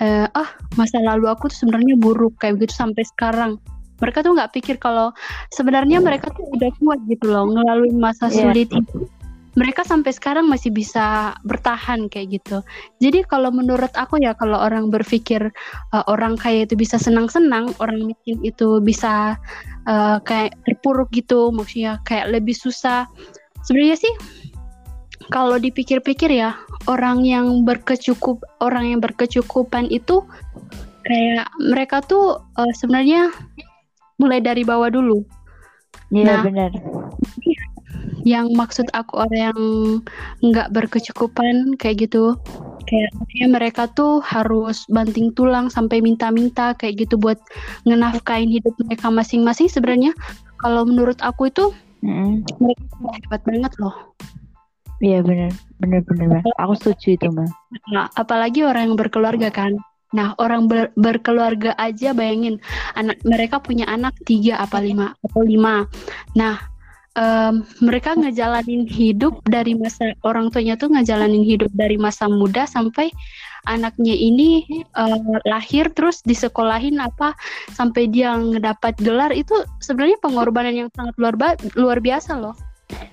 eh, 0.00 0.26
ah 0.32 0.48
masa 0.80 0.96
lalu 1.00 1.28
aku 1.28 1.52
tuh 1.52 1.66
sebenarnya 1.66 1.96
buruk 2.00 2.40
kayak 2.40 2.60
gitu 2.60 2.72
sampai 2.72 3.04
sekarang. 3.04 3.60
Mereka 4.00 4.24
tuh 4.24 4.32
nggak 4.32 4.56
pikir 4.56 4.80
kalau 4.80 5.12
sebenarnya 5.52 6.00
mereka 6.00 6.32
tuh 6.32 6.48
udah 6.56 6.72
kuat 6.80 7.00
gitu 7.04 7.28
loh 7.28 7.52
ngelaluin 7.52 8.00
masa 8.00 8.32
Iya. 8.32 8.48
sulit 8.48 8.68
itu. 8.72 9.04
Mereka 9.58 9.82
sampai 9.82 10.14
sekarang 10.14 10.46
masih 10.46 10.70
bisa 10.70 11.34
bertahan 11.42 12.06
kayak 12.06 12.38
gitu. 12.38 12.62
Jadi 13.02 13.26
kalau 13.26 13.50
menurut 13.50 13.90
aku 13.98 14.22
ya 14.22 14.30
kalau 14.38 14.58
orang 14.62 14.94
berpikir 14.94 15.50
uh, 15.90 16.04
orang 16.06 16.38
kaya 16.38 16.62
itu 16.66 16.78
bisa 16.78 17.02
senang-senang, 17.02 17.74
orang 17.82 18.06
miskin 18.06 18.38
itu 18.46 18.78
bisa 18.78 19.34
uh, 19.90 20.18
kayak 20.22 20.54
terpuruk 20.62 21.10
gitu, 21.10 21.50
maksudnya 21.50 21.98
kayak 22.06 22.30
lebih 22.30 22.54
susah. 22.54 23.10
Sebenarnya 23.66 23.98
sih 23.98 24.14
kalau 25.30 25.58
dipikir-pikir 25.58 26.30
ya 26.30 26.58
orang 26.90 27.22
yang 27.22 27.62
berkecukup 27.62 28.42
orang 28.58 28.94
yang 28.96 29.00
berkecukupan 29.02 29.86
itu 29.90 30.26
kayak 31.06 31.50
mereka 31.58 32.02
tuh 32.02 32.42
uh, 32.58 32.72
sebenarnya 32.78 33.34
mulai 34.20 34.38
dari 34.38 34.62
bawah 34.62 34.90
dulu. 34.92 35.24
Iya 36.10 36.26
Nah, 36.26 36.42
benar. 36.42 36.70
Yang 38.26 38.52
maksud 38.52 38.86
aku 38.92 39.20
orang 39.24 39.40
yang 39.52 39.60
nggak 40.44 40.68
berkecukupan 40.74 41.76
kayak 41.80 42.08
gitu 42.08 42.36
kayak 42.86 43.10
maksudnya 43.16 43.48
mereka 43.48 43.82
tuh 43.92 44.20
harus 44.24 44.84
banting 44.90 45.32
tulang 45.36 45.70
sampai 45.70 46.02
minta-minta 46.02 46.74
kayak 46.76 47.06
gitu 47.06 47.16
buat 47.16 47.38
ngenafkain 47.88 48.50
hidup 48.50 48.74
mereka 48.84 49.08
masing-masing 49.08 49.68
sebenarnya 49.70 50.12
kalau 50.60 50.84
menurut 50.84 51.16
aku 51.24 51.48
itu 51.48 51.72
Mm-mm. 52.04 52.44
mereka 52.60 52.84
hebat 53.24 53.42
banget 53.44 53.72
loh 53.80 53.96
Iya 55.00 55.24
benar, 55.24 55.48
benar 55.80 56.04
benar. 56.04 56.44
Mbak. 56.44 56.60
Aku 56.60 56.72
setuju 56.76 57.16
itu 57.16 57.28
mah. 57.32 57.48
nah, 57.88 58.12
apalagi 58.20 58.68
orang 58.68 58.92
yang 58.92 58.96
berkeluarga 59.00 59.48
kan 59.48 59.80
nah 60.10 60.34
orang 60.42 60.66
ber- 60.66 60.90
berkeluarga 60.98 61.70
aja 61.78 62.10
bayangin 62.10 62.58
anak 62.98 63.22
mereka 63.22 63.62
punya 63.62 63.86
anak 63.86 64.10
tiga 64.26 64.58
apa 64.58 64.82
lima 64.82 65.14
atau 65.22 65.46
lima 65.46 65.86
nah 66.34 66.58
em, 67.16 67.64
mereka 67.82 68.14
ngejalanin 68.14 68.86
hidup 68.86 69.40
dari 69.48 69.74
masa 69.74 70.14
orang 70.22 70.50
tuanya 70.52 70.78
tuh 70.78 70.90
ngejalanin 70.92 71.42
hidup 71.42 71.70
dari 71.74 71.96
masa 71.98 72.30
muda 72.30 72.66
sampai 72.68 73.10
anaknya 73.68 74.16
ini 74.16 74.64
eh, 74.80 75.20
lahir 75.44 75.92
terus 75.92 76.24
disekolahin 76.24 76.96
apa 77.00 77.36
sampai 77.74 78.08
dia 78.08 78.34
ngedapat 78.36 78.96
gelar. 79.00 79.32
Itu 79.34 79.66
sebenarnya 79.82 80.18
pengorbanan 80.22 80.74
yang 80.86 80.88
sangat 80.94 81.14
luar 81.18 81.34
ba- 81.36 81.60
luar 81.76 81.98
biasa 82.00 82.38
loh. 82.38 82.56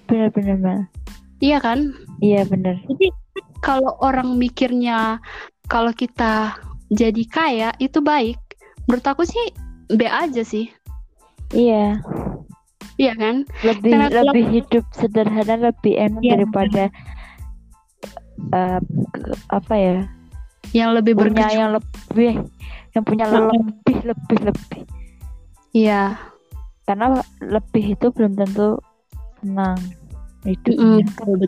Benar 0.08 0.34
benar 0.34 0.88
iya 1.42 1.58
kan? 1.62 1.94
Iya 2.22 2.46
benar. 2.50 2.82
jadi 2.90 3.14
kalau 3.62 3.94
orang 4.02 4.38
mikirnya 4.38 5.22
kalau 5.70 5.94
kita 5.94 6.58
jadi 6.90 7.24
kaya 7.28 7.70
itu 7.78 8.00
baik. 8.02 8.40
Menurut 8.88 9.06
aku 9.06 9.24
sih 9.28 9.52
B 9.92 10.08
aja 10.08 10.42
sih. 10.42 10.72
Iya. 11.52 12.00
Iya 12.98 13.14
kan 13.14 13.46
Lebih 13.62 13.92
Karena 13.94 14.08
kalau- 14.10 14.34
lebih 14.34 14.46
hidup 14.52 14.86
sederhana 14.92 15.56
lebih 15.64 15.94
enak 15.96 16.22
Iya. 16.22 16.32
daripada 16.36 16.84
ke- 19.08 19.38
apa 19.50 19.76
ya? 19.76 19.98
yang 20.76 20.92
lebih 20.92 21.16
Punya 21.16 21.32
berkecukupan 21.32 21.56
yang 21.56 21.72
lebih 21.72 22.34
yang 22.92 23.04
punya 23.04 23.26
Mm-mm. 23.26 23.48
lebih 23.56 23.98
lebih 24.04 24.40
lebih. 24.44 24.84
iya 25.72 26.20
Karena 26.84 27.08
lebih 27.40 27.96
itu 27.96 28.08
belum 28.10 28.36
tentu 28.36 28.76
senang 29.38 29.80
betul, 30.42 31.04
betul. 31.04 31.40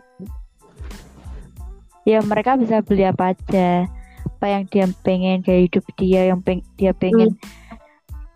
Ya 2.02 2.20
mereka 2.20 2.56
bisa 2.56 2.80
beli 2.80 3.04
apa 3.04 3.32
aja. 3.32 3.84
Apa 4.26 4.46
yang 4.46 4.64
dia 4.66 4.84
pengen 5.00 5.40
gaya 5.40 5.64
hidup 5.64 5.84
dia 5.96 6.28
yang 6.28 6.40
peng 6.40 6.64
dia 6.74 6.92
pengen 6.92 7.36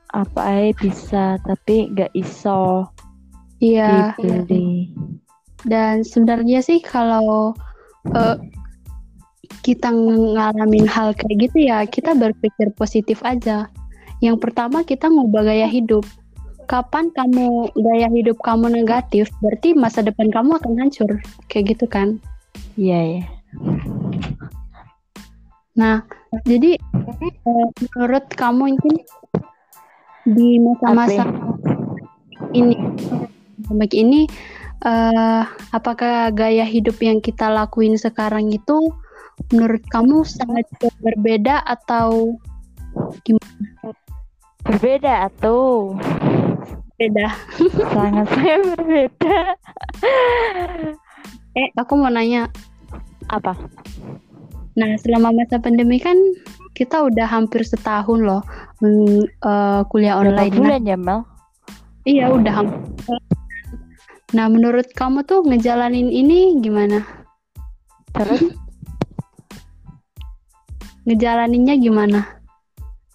apa 0.09 0.41
aja 0.45 0.71
bisa 0.79 1.25
tapi 1.41 1.89
nggak 1.91 2.13
iso 2.15 2.89
iya. 3.65 4.13
Dibeli. 4.21 4.93
dan 5.65 6.05
sebenarnya 6.05 6.61
sih 6.61 6.85
kalau 6.85 7.57
eh, 8.13 8.37
kita 9.65 9.89
ngalamin 9.89 10.85
hal 10.85 11.17
kayak 11.17 11.49
gitu 11.49 11.65
ya 11.65 11.89
kita 11.89 12.13
berpikir 12.13 12.69
positif 12.77 13.25
aja. 13.25 13.73
Yang 14.21 14.45
pertama 14.45 14.85
kita 14.85 15.09
ngubah 15.09 15.49
gaya 15.49 15.65
hidup. 15.65 16.05
Kapan 16.69 17.13
kamu 17.13 17.73
gaya 17.77 18.09
hidup 18.13 18.41
kamu 18.45 18.73
negatif 18.73 19.29
berarti 19.41 19.73
masa 19.73 20.05
depan 20.05 20.29
kamu 20.29 20.61
akan 20.61 20.73
hancur. 20.81 21.17
Kayak 21.49 21.77
gitu 21.77 21.87
kan? 21.89 22.21
Iya 22.77 23.01
ya. 23.01 23.23
Nah, 25.75 26.07
jadi 26.45 26.77
eh, 27.25 27.69
menurut 27.97 28.25
kamu 28.37 28.79
ini 28.79 28.95
di 30.25 30.57
masa-masa 30.57 31.29
ini 32.57 32.77
pandemik 33.65 33.97
ini 33.97 34.29
eh, 34.85 35.43
apakah 35.73 36.31
gaya 36.31 36.65
hidup 36.69 37.01
yang 37.01 37.19
kita 37.25 37.49
lakuin 37.49 37.97
sekarang 37.97 38.53
itu 38.53 38.93
menurut 39.51 39.83
kamu 39.91 40.23
sangat 40.23 40.69
berbeda 41.03 41.65
atau 41.67 42.39
Berbeda 44.65 45.29
tuh. 45.45 45.99
beda? 46.97 47.27
Sangat 47.93 48.27
sangat 48.33 48.61
berbeda. 48.77 49.37
Eh, 51.55 51.71
aku 51.79 51.95
mau 51.95 52.11
nanya. 52.11 52.51
Apa? 53.31 53.55
Nah, 54.75 54.91
selama 54.99 55.31
masa 55.31 55.63
pandemi 55.63 56.03
kan 56.03 56.19
kita 56.75 57.07
udah 57.07 57.31
hampir 57.31 57.63
setahun 57.63 58.27
loh 58.27 58.43
mm, 58.83 59.23
eh, 59.39 59.81
kuliah 59.87 60.19
Berapa 60.19 60.35
online. 60.35 60.51
Nah, 60.51 60.59
bulan 60.59 60.83
ya 60.83 60.97
Mel? 60.99 61.21
iya, 62.03 62.27
udah 62.27 62.53
hampir. 62.59 63.19
Nah, 64.35 64.51
menurut 64.51 64.91
kamu 64.93 65.23
tuh 65.23 65.47
ngejalanin 65.47 66.11
ini 66.11 66.59
gimana? 66.59 67.07
Terus 68.11 68.51
Ngejalaninnya 71.05 71.77
gimana? 71.77 72.25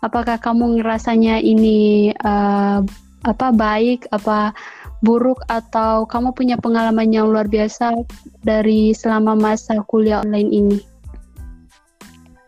Apakah 0.06 0.38
kamu 0.38 0.80
ngerasanya 0.80 1.42
ini 1.42 2.14
eh, 2.14 2.80
apa 3.26 3.48
baik, 3.50 4.06
apa 4.14 4.54
buruk, 5.02 5.42
atau 5.50 6.06
kamu 6.06 6.38
punya 6.38 6.56
pengalaman 6.62 7.10
yang 7.10 7.34
luar 7.34 7.50
biasa 7.50 7.98
dari 8.46 8.94
selama 8.94 9.34
masa 9.34 9.82
kuliah 9.90 10.22
online 10.22 10.52
ini? 10.54 10.80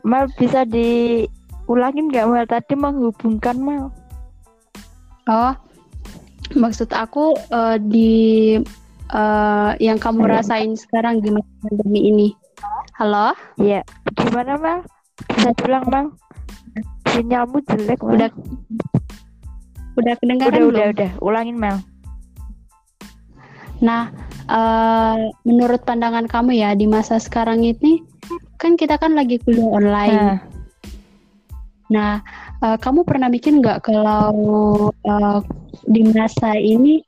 Mel 0.06 0.30
bisa 0.38 0.62
diulangin 0.62 2.14
nggak 2.14 2.28
Mel 2.30 2.46
tadi 2.46 2.78
menghubungkan 2.78 3.58
Mel? 3.58 3.90
Oh, 5.26 5.54
maksud 6.56 6.90
aku 6.92 7.36
eh, 7.38 7.78
di 7.82 8.14
eh, 9.12 9.72
yang 9.80 9.98
kamu 10.00 10.28
rasain 10.28 10.74
sekarang 10.76 11.20
di 11.24 11.32
masa 11.32 11.52
pandemi 11.64 12.02
ini. 12.12 12.28
Halo? 12.96 13.34
Iya. 13.58 13.82
Gimana 14.14 14.58
Mel? 14.60 14.80
Bisa 15.32 15.50
diulang 15.58 15.86
Mel? 15.90 16.06
Sinyalmu 17.12 17.58
jelek 17.66 18.00
Mel. 18.04 18.14
Udah 18.16 18.30
udah 19.92 20.14
kedengaran 20.24 20.48
udah, 20.48 20.62
belum? 20.62 20.72
udah, 20.72 20.86
udah. 20.96 21.12
Ulangin 21.20 21.58
Mel. 21.58 21.78
Nah, 23.82 24.14
eh, 24.46 25.16
menurut 25.44 25.82
pandangan 25.84 26.30
kamu 26.30 26.62
ya 26.62 26.78
di 26.78 26.86
masa 26.86 27.18
sekarang 27.18 27.66
ini 27.66 28.06
kan 28.62 28.78
kita 28.78 29.02
kan 29.02 29.18
lagi 29.18 29.42
kuliah 29.42 29.66
online. 29.66 30.14
Nah, 30.14 30.38
Nah, 31.92 32.24
eh, 32.64 32.78
kamu 32.80 33.04
pernah 33.04 33.28
mikir 33.28 33.52
nggak 33.60 33.84
kalau 33.84 34.32
eh, 35.04 35.40
di 35.88 36.02
masa 36.10 36.58
ini 36.58 37.02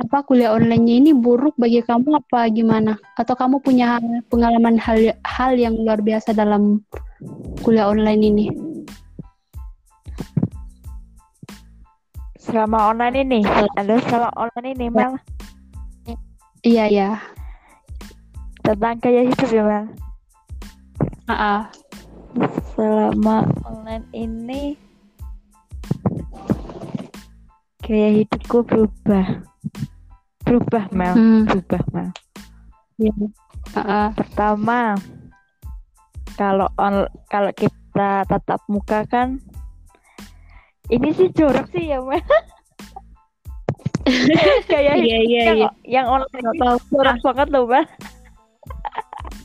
apa 0.00 0.24
kuliah 0.24 0.56
online-nya 0.56 0.94
ini 0.96 1.10
buruk 1.12 1.54
bagi 1.60 1.84
kamu 1.84 2.24
apa 2.24 2.48
gimana? 2.48 2.96
Atau 3.20 3.36
kamu 3.36 3.60
punya 3.60 4.00
pengalaman 4.32 4.80
hal 4.80 5.12
hal 5.28 5.52
yang 5.60 5.76
luar 5.76 6.00
biasa 6.00 6.32
dalam 6.32 6.80
kuliah 7.60 7.88
online 7.88 8.22
ini? 8.24 8.46
selama 12.50 12.90
online 12.90 13.16
ini. 13.22 13.40
Halo, 13.46 14.02
selama 14.10 14.30
online 14.34 14.74
ini 14.74 14.86
Mel. 14.90 15.12
Iya 16.66 16.84
ya. 16.90 17.10
Tentang 18.66 18.98
hidup 18.98 19.50
ya 19.54 19.62
Mel. 19.62 19.84
Ah. 21.30 21.70
Selama 22.74 23.46
online 23.62 24.06
ini 24.10 24.74
gaya 27.80 28.08
hidupku 28.22 28.62
berubah. 28.64 29.26
Berubah 30.44 30.84
Mel. 30.92 31.14
Hmm, 31.14 31.42
Berubah 31.46 31.82
Mel. 31.94 32.08
iya. 32.98 33.12
Ah, 33.76 33.78
ah. 33.80 34.06
Pertama, 34.16 34.96
kalau 36.34 36.68
on 36.80 37.06
kalau 37.28 37.52
kita 37.52 38.24
tatap 38.24 38.60
muka 38.66 39.04
kan 39.06 39.36
ini 40.90 41.14
sih 41.14 41.28
jorok 41.30 41.68
sih 41.70 41.92
ya 41.92 42.00
Mel. 42.02 42.20
Gaya 44.70 44.96
Iya 44.96 45.18
iya 45.22 45.42
yang, 45.44 45.58
iya. 45.60 45.70
yang 45.86 46.06
online 46.08 46.46
apa-apa. 46.56 46.88
jorok 46.90 47.18
banget 47.20 47.48
loh 47.52 47.64
Mel. 47.68 47.84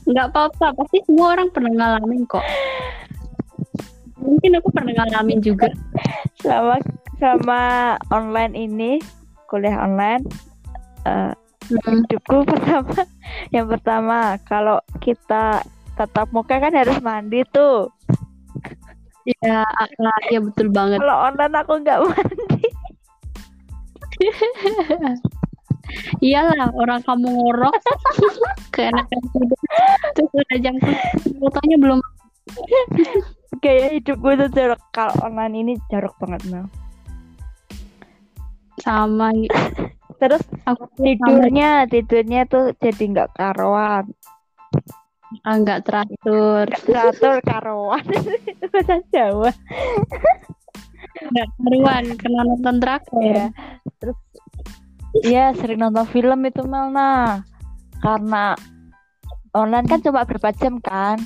Nggak 0.06 0.26
apa-apa. 0.32 0.66
Pasti 0.74 0.98
semua 1.06 1.36
orang 1.38 1.48
pernah 1.52 1.72
ngalamin 1.74 2.24
kok. 2.26 2.42
Mungkin 4.26 4.58
aku 4.58 4.68
pernah 4.74 4.92
ngalamin 4.96 5.38
juga. 5.38 5.70
Selama 6.42 6.82
selama 7.16 7.96
online 8.12 8.54
ini 8.54 8.92
kuliah 9.46 9.78
online 9.80 10.24
eh, 11.06 11.32
Hmm, 11.66 12.06
hidupku 12.06 12.46
pertama. 12.50 12.98
Yang 13.50 13.66
pertama 13.78 14.38
kalau 14.46 14.78
kita 15.02 15.66
tatap 15.98 16.30
muka 16.30 16.62
kan 16.62 16.70
harus 16.70 16.98
mandi 17.02 17.42
tuh. 17.50 17.90
Iya, 19.26 19.66
ah, 19.66 19.88
ah, 19.90 20.20
iya 20.30 20.38
betul 20.38 20.70
banget. 20.70 21.02
kalau 21.02 21.18
online 21.26 21.54
aku 21.58 21.72
nggak 21.82 21.98
mandi. 22.06 22.66
Iyalah, 26.22 26.70
orang 26.74 27.02
kamu 27.02 27.26
ngorok. 27.30 27.74
Keenakan 28.74 29.22
hidup. 29.34 29.60
Terus 30.14 30.30
udah 30.34 30.58
jam 30.62 30.74
fotonya 31.42 31.76
belum. 31.78 31.98
Gaya 33.58 33.90
hidupku 33.98 34.26
itu 34.34 34.46
jorok. 34.54 34.78
Kalau 34.94 35.14
online 35.26 35.54
ini 35.58 35.72
jorok 35.90 36.14
banget 36.22 36.46
Mel 36.50 36.66
sama 38.80 39.32
terus 40.16 40.42
aku 40.64 40.88
tidurnya 40.96 41.84
tidurnya 41.88 42.48
tuh 42.48 42.72
jadi 42.80 43.04
nggak 43.12 43.30
karuan 43.36 44.08
Ah, 45.42 45.58
nggak 45.58 45.82
teratur. 45.82 46.66
Teratur 46.86 47.42
karuan 47.42 48.04
itu 48.46 48.66
bahasa 48.72 49.02
Jawa. 49.10 49.50
Nggak 51.34 51.48
karuan 51.58 52.04
karena 52.14 52.40
nonton 52.46 52.76
drakor. 52.78 53.22
Ya 53.26 53.46
terus 53.98 54.18
ya 55.26 55.44
sering 55.58 55.82
nonton 55.82 56.06
film 56.14 56.46
itu 56.46 56.62
Mel. 56.62 56.94
Nah 56.94 57.42
karena 57.98 58.54
online 59.50 59.86
kan 59.90 59.98
cuma 59.98 60.22
berapa 60.22 60.54
jam 60.54 60.78
kan? 60.78 61.18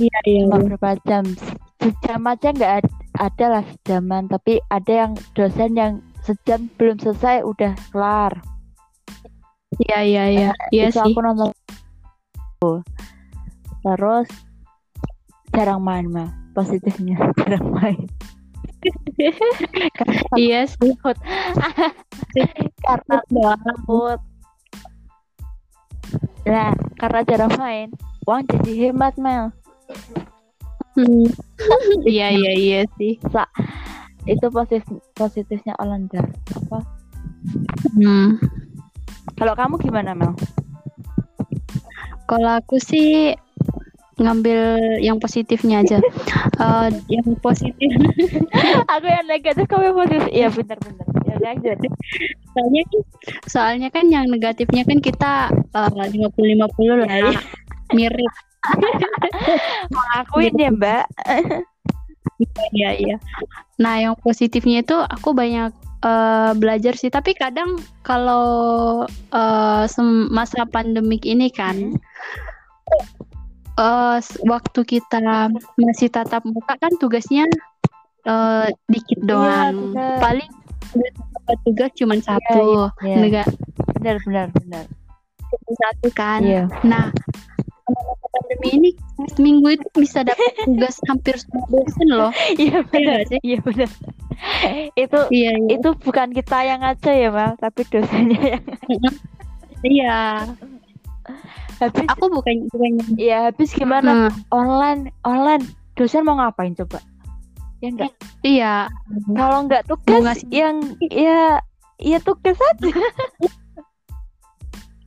Iya 0.00 0.18
iya. 0.24 0.48
Cuma 0.48 0.64
berapa 0.64 0.96
jam? 1.04 1.28
Sejam 1.76 2.22
aja 2.24 2.48
nggak 2.56 2.72
ad- 2.82 2.98
ada 3.20 3.46
lah 3.60 3.64
sejaman. 3.68 4.32
Tapi 4.32 4.64
ada 4.72 4.92
yang 5.06 5.12
dosen 5.36 5.76
yang 5.76 5.92
sejam 6.22 6.70
belum 6.78 6.96
selesai 7.02 7.42
udah 7.42 7.72
kelar. 7.90 8.32
Iya 9.82 9.98
iya 10.04 10.24
iya. 10.30 10.50
Iya 10.70 10.84
itu 10.92 10.98
sih. 11.00 11.12
aku 11.12 11.18
nonton. 11.20 11.50
Terus 13.82 14.28
jarang 15.52 15.82
main 15.82 16.06
mah 16.08 16.30
positifnya 16.54 17.18
jarang 17.42 17.66
main. 17.74 18.06
Iya 20.38 20.66
sih 20.66 20.94
karena 22.84 23.16
takut. 23.30 24.18
Nah 26.46 26.70
karena 26.98 27.20
jarang 27.26 27.52
main 27.58 27.88
uang 28.26 28.42
jadi 28.46 28.72
hemat 28.90 29.14
Mel. 29.18 29.50
Hmm. 30.94 31.26
iya 32.10 32.30
iya 32.30 32.52
iya 32.54 32.80
sih. 32.98 33.18
Sa 33.30 33.46
itu 34.28 34.46
positif 34.48 34.84
positifnya 35.18 35.74
Olanda 35.82 36.22
apa? 36.54 36.78
Hmm. 37.98 38.38
kalau 39.34 39.54
kamu 39.58 39.74
gimana 39.82 40.14
Mel? 40.14 40.32
Kalau 42.30 42.62
aku 42.62 42.78
sih 42.78 43.34
ngambil 44.20 44.60
yang 45.02 45.18
positifnya 45.18 45.82
aja. 45.82 45.98
Eh, 46.62 46.88
yang 47.10 47.26
positif. 47.42 47.90
Aku 48.94 49.06
yang 49.08 49.26
negatif 49.26 49.66
kamu 49.66 49.90
yang 49.90 49.98
positif. 49.98 50.22
Iya 50.30 50.48
benar 50.52 50.78
benar. 50.78 51.06
Ya 51.26 51.34
lanjut 51.42 51.78
soalnya 52.52 52.82
kan 52.86 53.02
soalnya 53.48 53.88
kan 53.88 54.04
yang 54.12 54.26
negatifnya 54.30 54.82
kan 54.84 55.00
kita 55.02 55.50
lima 56.12 56.28
puluh 56.30 56.48
lima 56.54 56.66
puluh 56.70 57.02
lah 57.02 57.08
Iya, 57.08 57.34
iya. 57.34 57.40
mirip. 57.96 58.32
Akuin 60.22 60.54
ya 60.54 60.70
mbak 60.70 61.04
iya 62.74 62.90
iya. 62.96 63.16
Nah 63.78 63.98
yang 63.98 64.14
positifnya 64.18 64.82
itu 64.82 64.96
aku 64.96 65.32
banyak 65.32 65.70
eh, 66.02 66.52
belajar 66.58 66.94
sih. 66.94 67.10
Tapi 67.10 67.34
kadang 67.34 67.78
kalau 68.02 69.02
sem- 69.86 70.28
masa 70.30 70.66
pandemik 70.66 71.22
ini 71.24 71.48
kan 71.50 71.96
eh, 73.78 74.16
s- 74.20 74.38
waktu 74.44 74.80
kita 74.84 75.50
masih 75.80 76.08
tatap 76.12 76.42
muka 76.44 76.76
kan 76.76 76.92
tugasnya 77.00 77.46
eh, 78.26 78.66
dikit 78.90 79.20
doang. 79.24 79.94
bener. 79.94 80.18
paling 80.20 80.50
tugas 81.66 81.90
cuma 81.98 82.14
satu. 82.20 82.88
iya. 83.02 83.44
Benar 83.98 84.16
benar 84.26 84.46
benar. 84.54 84.84
Satu 85.52 86.08
kan. 86.12 86.40
Iya. 86.44 86.64
Nah, 86.84 87.12
pandemi 88.32 88.68
ini 88.72 88.90
seminggu 89.30 89.68
itu 89.72 89.86
bisa 89.94 90.22
dapat 90.22 90.52
tugas 90.62 90.96
hampir 91.06 91.34
semua 91.36 91.64
dosen 91.68 92.08
loh. 92.08 92.32
Iya 92.58 92.80
Iya 92.80 92.80
benar. 92.84 93.20
sih? 93.26 93.38
Iya 93.42 93.58
benar. 93.60 93.90
itu 94.94 95.18
Iya, 95.30 95.50
iya. 95.54 95.70
itu 95.76 95.88
bukan 95.98 96.28
kita 96.30 96.58
yang 96.62 96.80
ngaca 96.80 97.10
ya 97.10 97.28
Mal, 97.30 97.50
tapi 97.56 97.80
dosennya 97.86 98.40
yang 98.42 98.64
Iya. 99.84 100.18
habis. 101.78 102.06
Aku 102.08 102.26
bukan 102.28 102.66
bukan 102.70 102.90
Iya 103.14 103.50
habis 103.50 103.70
gimana? 103.72 104.30
Hmm, 104.30 104.32
Online 104.48 105.00
online 105.22 105.64
dosen 105.94 106.22
mau 106.22 106.34
ngapain 106.34 106.74
coba? 106.74 107.02
Ya 107.78 107.90
enggak. 107.90 108.12
iya. 108.42 108.74
Kalau 109.28 109.58
enggak 109.60 109.82
tugas 109.86 110.22
ngasih- 110.22 110.50
yang 110.50 110.76
ya 111.10 111.58
ya 111.98 112.18
tugas 112.18 112.54
aja. 112.54 112.94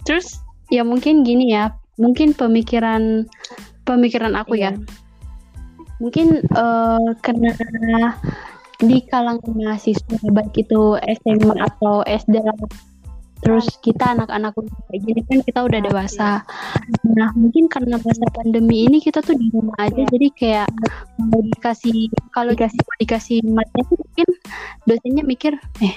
Terus 0.03 0.37
ya 0.67 0.83
mungkin 0.83 1.23
gini 1.23 1.51
ya, 1.51 1.71
mungkin 1.95 2.31
pemikiran 2.31 3.25
pemikiran 3.85 4.33
aku 4.35 4.57
ya. 4.59 4.73
Iya. 4.73 4.81
Mungkin 6.01 6.27
eh, 6.43 7.09
karena 7.23 7.51
di 8.83 8.99
kalangan 9.07 9.55
mahasiswa 9.55 10.19
baik 10.35 10.67
itu 10.67 10.99
SMA 11.23 11.55
atau 11.63 12.03
SD 12.03 12.43
terus 13.45 13.77
kita 13.85 14.17
anak-anak 14.17 14.57
gini 14.89 15.21
kan 15.29 15.39
kita 15.45 15.59
udah 15.69 15.79
dewasa. 15.85 16.41
Nah 17.13 17.29
mungkin 17.37 17.69
karena 17.69 18.01
masa 18.01 18.25
pandemi 18.33 18.89
ini 18.89 18.97
kita 18.97 19.21
tuh 19.21 19.37
di 19.37 19.53
rumah 19.53 19.77
aja, 19.77 20.01
Iya. 20.01 20.09
jadi 20.09 20.27
kayak 20.33 20.67
mau 21.21 21.39
dikasih 21.45 22.09
kalau 22.33 22.57
dikasih 22.57 22.81
dikasih 22.97 23.37
materi 23.45 23.93
mungkin 23.93 24.27
dosennya 24.89 25.23
mikir 25.23 25.53
eh 25.85 25.95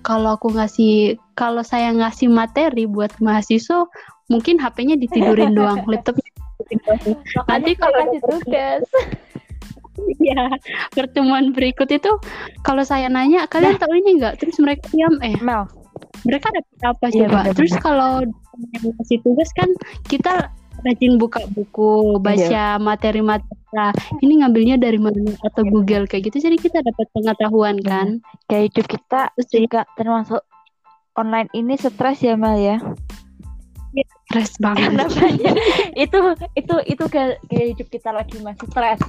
kalau 0.00 0.40
aku 0.40 0.54
ngasih 0.54 1.20
kalau 1.36 1.60
saya 1.60 1.92
ngasih 1.92 2.32
materi 2.32 2.88
buat 2.88 3.12
mahasiswa 3.20 3.84
mungkin 4.32 4.56
HP-nya 4.56 4.96
ditidurin 4.96 5.52
doang, 5.52 5.84
laptopnya. 5.92 6.37
Nanti 7.46 7.70
kalau 7.74 7.98
kasih 8.04 8.20
tugas. 8.22 8.82
Iya, 9.98 10.46
pertemuan 10.94 11.50
berikut 11.50 11.90
itu 11.90 12.06
kalau 12.62 12.86
saya 12.86 13.10
nanya 13.10 13.50
kalian 13.50 13.82
tahu 13.82 13.98
ini 13.98 14.14
enggak? 14.14 14.38
Terus 14.38 14.54
mereka 14.62 14.86
diam, 14.94 15.18
eh 15.26 15.34
Mel, 15.42 15.66
mereka 16.22 16.54
dapat 16.54 16.78
apa 16.86 17.04
Iya, 17.10 17.26
coba? 17.26 17.26
benar-benar. 17.42 17.54
Terus 17.58 17.74
kalau 17.82 18.10
yang 18.78 18.94
ngasih 18.94 19.18
tugas 19.26 19.50
kan 19.58 19.66
kita 20.06 20.54
rajin 20.86 21.18
buka 21.18 21.42
buku, 21.50 22.22
baca 22.22 22.38
Iya. 22.38 22.78
materi-materi. 22.78 23.50
Nah, 23.68 23.90
ini 24.22 24.38
ngambilnya 24.38 24.78
dari 24.78 25.02
mana 25.02 25.34
atau 25.42 25.66
Google 25.66 26.06
kayak 26.06 26.30
gitu. 26.30 26.46
Jadi 26.46 26.62
kita 26.62 26.78
dapat 26.78 27.06
pengetahuan 27.10 27.82
Iya. 27.82 27.88
kan. 27.90 28.08
kayak 28.46 28.64
hidup 28.70 28.86
kita 28.86 29.20
Terus 29.34 29.48
juga 29.50 29.80
termasuk 29.92 30.40
online 31.12 31.50
ini 31.52 31.74
stres 31.74 32.22
ya 32.22 32.38
Mel 32.38 32.54
ya. 32.56 32.78
Stres 34.06 34.52
banget. 34.64 34.90
Kenapa 34.94 35.24
ya? 35.34 35.52
itu 35.94 36.18
itu 36.58 36.74
itu 36.86 37.04
kayak 37.08 37.36
kayak 37.48 37.66
hidup 37.76 37.88
kita 37.88 38.10
lagi 38.14 38.36
masih 38.42 38.66
stres. 38.70 39.00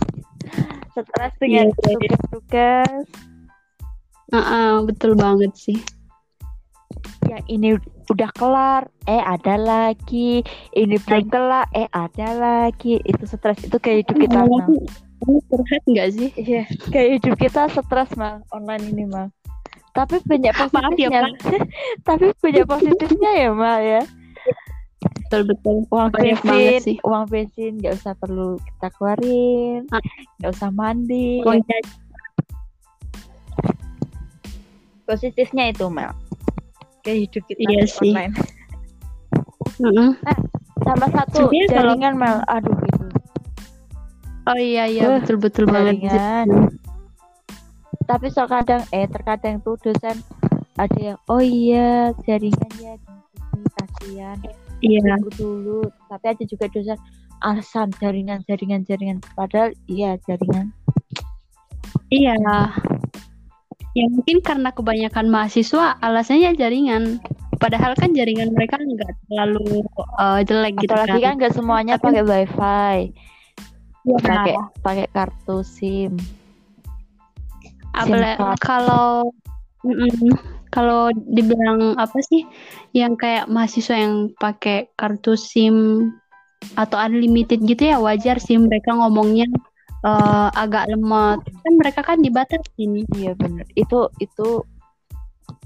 Stres 0.94 1.34
dengan 1.38 1.70
Iya, 1.70 1.74
iya, 1.74 1.96
tugas-tugas 1.96 3.06
Heeh, 4.30 4.72
betul 4.86 5.18
banget 5.18 5.54
sih. 5.58 5.80
yang 7.30 7.46
ini 7.46 7.78
udah 8.10 8.30
kelar, 8.34 8.90
eh 9.06 9.22
ada 9.22 9.54
lagi, 9.58 10.42
ini 10.74 10.98
belum 10.98 11.30
kelar, 11.30 11.70
eh 11.78 11.86
ada 11.94 12.30
lagi. 12.34 12.98
Itu 13.06 13.30
stres 13.30 13.62
itu 13.62 13.78
kayak 13.78 14.06
hidup 14.06 14.16
kita 14.18 14.40
kamu 14.50 15.38
curhat 15.50 15.84
nggak 15.86 16.10
sih? 16.14 16.30
Iya, 16.34 16.64
kayak 16.90 17.10
hidup 17.22 17.36
kita 17.38 17.70
stres 17.70 18.12
mal 18.18 18.42
online 18.50 18.86
ini 18.90 19.06
mal. 19.06 19.30
Tapi 19.94 20.22
banyak 20.26 20.54
Maaf 20.54 20.94
ya, 20.98 21.10
positifnya. 21.10 21.22
Tapi 22.08 22.26
banyak 22.38 22.66
positifnya 22.66 23.32
ya 23.34 23.50
mal 23.54 23.80
ya. 23.82 24.02
Betul 25.00 25.42
betul. 25.48 25.76
Uang 25.88 26.10
Banyak 26.10 26.40
banget 26.42 26.82
sih. 26.82 26.98
bensin, 26.98 26.98
uang 27.06 27.26
bensin 27.26 27.72
nggak 27.78 27.94
usah 27.96 28.14
perlu 28.14 28.58
kita 28.60 28.88
keluarin, 28.94 29.82
Ah. 29.90 30.02
nggak 30.38 30.52
usah 30.52 30.70
mandi. 30.70 31.40
Positifnya 35.04 35.70
itu 35.70 35.86
mal. 35.88 36.14
Kayak 37.02 37.18
hidup 37.26 37.44
kita 37.48 37.60
Iya 37.64 37.84
sih. 37.86 38.12
online. 38.12 38.34
Heeh. 39.80 40.12
Sama 40.80 41.06
satu 41.08 41.48
Sebenarnya 41.48 41.66
kalau- 41.66 41.96
jaringan 41.96 42.14
mal. 42.16 42.36
Aduh 42.46 42.76
itu. 42.78 43.06
Oh 44.46 44.58
iya 44.58 44.84
iya 44.86 45.02
Uh, 45.06 45.12
betul 45.20 45.38
betul 45.38 45.66
banget. 45.66 45.96
Jaringan. 46.04 46.48
Tapi 48.04 48.28
soal 48.28 48.50
kadang 48.50 48.82
eh 48.90 49.06
terkadang 49.06 49.62
tuh 49.62 49.78
dosen 49.78 50.18
ada 50.76 50.98
yang 50.98 51.20
oh 51.28 51.38
iya 51.38 52.10
jaringan 52.26 52.72
ya 52.76 52.98
kasihan 53.76 54.38
Iya. 54.80 55.16
tunggu 55.18 55.32
dulu 55.36 55.80
tapi 56.08 56.26
ada 56.32 56.44
juga 56.44 56.66
dosen 56.72 57.00
alasan 57.40 57.90
jaringan 58.00 58.40
jaringan 58.48 58.84
jaringan 58.84 59.18
padahal 59.34 59.72
iya 59.88 60.16
jaringan 60.24 60.72
Iya. 62.10 62.34
Ya 63.94 64.06
mungkin 64.10 64.42
karena 64.42 64.74
kebanyakan 64.74 65.30
mahasiswa 65.30 65.94
alasannya 66.02 66.58
jaringan. 66.58 67.22
Padahal 67.62 67.94
kan 67.94 68.18
jaringan 68.18 68.50
mereka 68.58 68.82
nggak 68.82 69.14
terlalu 69.28 69.86
uh, 70.18 70.42
jelek 70.42 70.74
gitu 70.82 70.90
kan 70.90 71.06
kan. 71.06 71.34
nggak 71.38 71.54
semuanya 71.54 72.02
Tapi- 72.02 72.18
pakai 72.18 72.24
wifi 72.26 72.94
Iya. 74.08 74.18
pakai 74.26 74.56
pakai 74.82 75.06
kartu 75.12 75.62
sim 75.62 76.16
Apalagi 77.94 78.40
kalau 78.64 79.28
mm-mm, 79.84 80.32
kalau 80.70 81.10
dibilang 81.14 81.98
apa 81.98 82.20
sih 82.22 82.46
yang 82.94 83.18
kayak 83.18 83.50
mahasiswa 83.50 83.96
yang 83.98 84.34
pakai 84.38 84.90
kartu 84.94 85.34
SIM 85.34 86.10
atau 86.76 87.00
unlimited 87.00 87.64
gitu 87.66 87.90
ya 87.90 87.98
wajar 87.98 88.38
sih 88.38 88.60
mereka 88.60 88.94
ngomongnya 88.94 89.48
uh, 90.06 90.54
agak 90.54 90.92
lemot. 90.92 91.42
Kan 91.42 91.74
mereka 91.80 92.02
kan 92.06 92.22
dibatasin. 92.22 93.06
iya 93.18 93.34
bener 93.34 93.66
itu 93.74 94.10
itu 94.22 94.64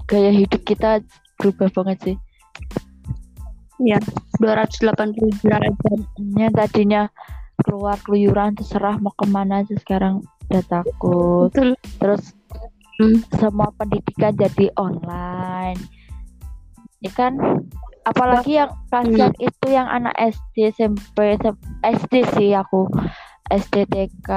gaya 0.08 0.32
hidup 0.32 0.62
kita 0.64 1.00
berubah 1.40 1.68
banget 1.72 1.98
sih 2.00 2.16
280 3.82 5.42
derajat. 5.42 6.00
Nya 6.38 6.48
tadinya 6.54 7.02
keluar 7.62 7.98
keluyuran 8.02 8.54
terserah 8.58 8.98
mau 8.98 9.14
ke 9.14 9.26
mana 9.30 9.62
aja 9.62 9.74
sekarang 9.78 10.22
udah 10.50 10.64
takut 10.66 11.48
Betul. 11.54 11.70
terus 12.02 12.22
Hmm. 12.94 13.18
semua 13.34 13.74
pendidikan 13.74 14.30
jadi 14.32 14.70
online 14.74 15.78
ya 17.00 17.10
kan 17.10 17.34
apalagi 18.02 18.56
yang 18.56 18.70
kasihan 18.86 19.34
itu 19.36 19.66
yang 19.66 19.84
anak 19.84 20.14
SD 20.16 20.70
SMP 20.70 21.34
SM 21.36 21.56
SD 21.82 22.12
sih 22.32 22.50
aku 22.52 22.86
SD 23.46 23.84
TK 23.86 24.28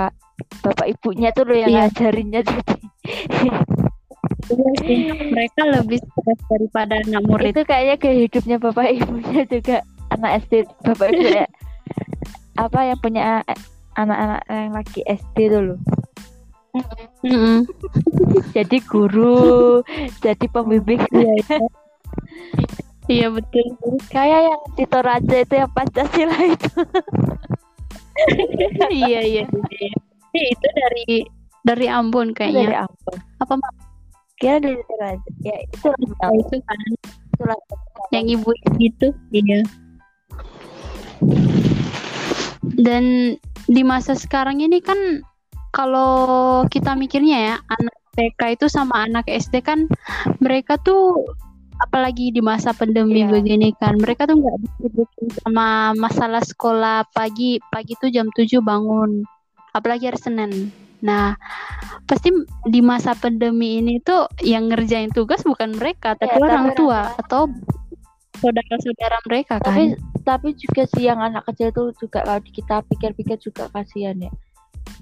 bapak 0.61 0.87
ibunya 0.89 1.29
tuh 1.31 1.45
loh 1.45 1.55
yang 1.55 1.69
Iya. 1.69 1.79
ngajarinnya 1.85 2.41
jadi 2.41 2.75
Iya. 3.37 3.59
Mereka 5.27 5.61
lebih 5.75 5.99
stres 5.99 6.39
daripada 6.47 6.93
anak 6.97 7.21
murid. 7.23 7.51
itu 7.51 7.61
kayaknya 7.61 7.95
kayak 7.99 8.17
hidupnya 8.25 8.57
bapak 8.57 8.87
ibunya 8.89 9.43
juga 9.43 9.77
anak 10.09 10.31
SD 10.41 10.53
bapak 10.81 11.07
ibu 11.11 11.27
ya 11.35 11.47
apa 12.63 12.79
yang 12.83 12.99
punya 12.99 13.21
a- 13.43 13.61
anak-anak 13.95 14.41
yang 14.47 14.73
lagi 14.73 14.99
SD 15.03 15.37
dulu 15.51 15.75
Mm-mm. 17.23 17.57
jadi 18.55 18.77
guru 18.85 19.81
jadi 20.21 20.45
pembimbing 20.49 21.01
Iya, 21.09 21.33
iya. 21.39 21.59
Iya 23.07 23.27
betul. 23.31 23.63
kayak 24.11 24.41
yang 24.51 24.61
di 24.75 24.83
Toraja 24.83 25.35
itu 25.39 25.53
yang 25.55 25.71
Pancasila 25.71 26.37
itu 26.43 26.71
iya 28.91 29.21
iya. 29.23 29.43
iya. 29.47 29.91
Eh, 30.35 30.45
itu 30.51 30.67
dari 30.75 31.07
dari 31.63 31.87
Ambon 31.87 32.35
dari 32.35 32.51
kayaknya. 32.51 32.83
Ambon 32.83 33.17
Apa 33.39 33.53
Mak? 33.55 33.73
kira 34.37 34.59
dari 34.59 34.81
Toraja 34.83 35.29
ya 35.41 35.55
itu 35.63 35.87
Oh, 36.19 36.33
itu 36.35 36.55
kan 36.61 36.79
itulah 37.31 37.59
yang 38.11 38.25
ibu 38.27 38.51
itu. 38.77 39.07
Iya. 39.31 39.61
Dan 42.77 43.35
di 43.67 43.81
masa 43.83 44.13
sekarang 44.13 44.59
ini 44.59 44.79
kan 44.79 44.97
kalau 45.69 46.11
kita 46.67 46.93
mikirnya 46.93 47.37
ya 47.37 47.55
anak 47.67 47.95
TK 48.13 48.41
itu 48.53 48.65
sama 48.67 49.05
anak 49.05 49.25
SD 49.25 49.61
kan 49.61 49.85
mereka 50.39 50.75
tuh 50.77 51.21
apalagi 51.77 52.33
di 52.33 52.41
masa 52.41 52.73
pandemi 52.73 53.21
Iya. 53.21 53.29
begini 53.29 53.69
kan 53.77 53.93
mereka 53.95 54.25
tuh 54.25 54.41
nggak 54.41 54.57
disebutin 54.57 55.27
sama 55.45 55.93
masalah 55.93 56.41
sekolah 56.41 57.05
pagi 57.13 57.61
pagi 57.69 57.93
tuh 57.95 58.09
jam 58.09 58.25
7 58.33 58.49
bangun 58.59 59.21
apalagi 59.71 60.09
hari 60.09 60.17
Senin 60.17 60.51
nah 60.97 61.37
pasti 62.09 62.33
di 62.65 62.81
masa 62.81 63.13
pandemi 63.13 63.77
ini 63.77 64.01
tuh 64.01 64.25
yang 64.41 64.65
ngerjain 64.65 65.13
tugas 65.13 65.45
bukan 65.45 65.77
mereka 65.77 66.17
tapi 66.17 66.33
Iya, 66.33 66.33
tapi 66.33 66.41
orang 66.41 66.63
orang 66.65 66.73
tua 66.73 66.99
tua. 67.05 67.21
atau 67.21 67.41
saudara-saudara 68.35 69.17
mereka 69.25 69.53
kan 69.61 69.65
tapi 69.67 69.83
tapi 70.21 70.47
juga 70.53 70.83
sih 70.89 71.05
yang 71.05 71.21
anak 71.21 71.45
kecil 71.45 71.69
tuh 71.69 71.93
juga 71.95 72.25
kalau 72.25 72.41
kita 72.41 72.81
pikir-pikir 72.89 73.37
juga 73.37 73.69
kasihan 73.69 74.17
ya 74.17 74.33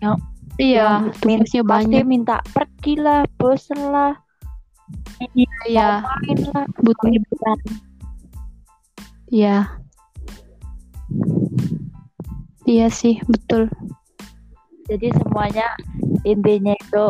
Yang 0.03 0.19
min- 0.55 1.11
tugasnya 1.43 1.61
pasti 1.63 1.91
banyak 1.91 2.03
minta 2.07 2.37
pergi 2.55 2.93
lah 2.99 3.27
bosen 3.35 3.79
lah 3.91 4.13
iya 5.35 5.99
lah 6.03 6.65
butuh 6.83 7.09
hiburan 7.09 7.59
iya 9.31 9.57
Iya 12.65 12.89
sih, 12.89 13.21
betul. 13.29 13.69
Jadi 14.89 15.13
semuanya 15.21 15.69
intinya 16.25 16.73
itu 16.73 17.05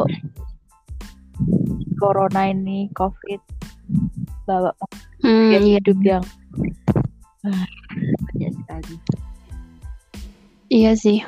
corona 1.96 2.52
ini 2.52 2.92
covid 2.92 3.40
bawa 4.44 4.76
Hmm, 5.24 5.48
iya. 5.56 5.80
hidup 5.80 5.96
yang 6.04 6.24
banyak 8.28 8.52
sekali. 8.52 8.96
Iya 10.68 10.92
sih. 11.00 11.24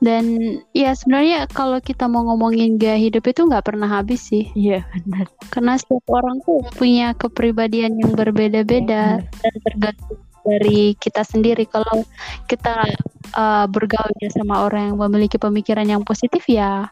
Dan 0.00 0.24
ya 0.72 0.96
sebenarnya 0.96 1.44
kalau 1.52 1.76
kita 1.76 2.08
mau 2.08 2.24
ngomongin 2.24 2.80
gaya 2.80 2.96
hidup 2.96 3.28
itu 3.28 3.44
nggak 3.44 3.68
pernah 3.68 3.88
habis 3.88 4.32
sih. 4.32 4.48
Iya 4.56 4.84
benar. 4.96 5.28
Karena 5.52 5.76
setiap 5.76 6.08
orang 6.08 6.40
tuh 6.44 6.64
punya 6.80 7.12
kepribadian 7.12 8.00
yang 8.00 8.16
berbeda-beda 8.16 9.20
dan 9.20 9.54
tergantung 9.60 10.16
dari 10.40 10.96
kita 10.96 11.20
sendiri. 11.20 11.68
Kalau 11.68 12.00
kita 12.48 12.88
uh, 13.36 13.68
bergaul 13.68 14.12
ya 14.24 14.32
sama 14.32 14.64
orang 14.64 14.92
yang 14.92 14.98
memiliki 14.98 15.36
pemikiran 15.36 15.84
yang 15.84 16.02
positif 16.02 16.48
ya 16.48 16.88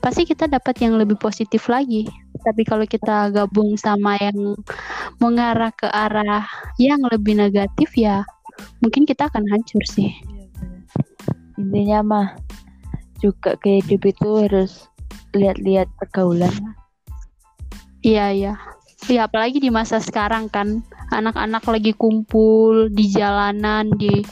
pasti 0.00 0.24
kita 0.24 0.48
dapat 0.48 0.80
yang 0.80 0.96
lebih 0.96 1.20
positif 1.20 1.68
lagi. 1.68 2.08
Tapi 2.40 2.64
kalau 2.64 2.88
kita 2.88 3.28
gabung 3.36 3.76
sama 3.76 4.16
yang 4.16 4.56
mengarah 5.20 5.68
ke 5.76 5.84
arah 5.92 6.46
yang 6.80 7.04
lebih 7.04 7.36
negatif 7.36 7.92
ya 7.98 8.24
mungkin 8.80 9.04
kita 9.04 9.28
akan 9.28 9.44
hancur 9.48 9.84
sih. 9.84 10.39
Intinya 11.60 12.00
mah 12.00 12.28
juga 13.20 13.52
gaya 13.60 13.84
hidup 13.84 14.02
itu 14.08 14.28
harus 14.48 14.88
lihat-lihat 15.36 15.92
pergaulan. 16.00 16.52
Iya, 18.00 18.32
iya. 18.32 18.54
Ya, 19.08 19.28
apalagi 19.28 19.60
di 19.60 19.68
masa 19.68 20.00
sekarang 20.00 20.48
kan, 20.48 20.80
anak-anak 21.12 21.64
lagi 21.68 21.92
kumpul 21.92 22.88
di 22.88 23.12
jalanan, 23.12 23.92
di 23.96 24.24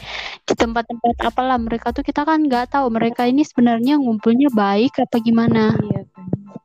di 0.49 0.55
tempat-tempat 0.57 1.29
apalah 1.29 1.61
mereka 1.61 1.93
tuh 1.93 2.01
kita 2.01 2.25
kan 2.25 2.49
nggak 2.49 2.73
tahu 2.73 2.89
mereka 2.89 3.29
ini 3.29 3.45
sebenarnya 3.45 4.01
ngumpulnya 4.01 4.49
baik 4.53 4.97
apa 4.97 5.21
gimana. 5.21 5.77
Iya 5.77 6.03
benar. 6.09 6.57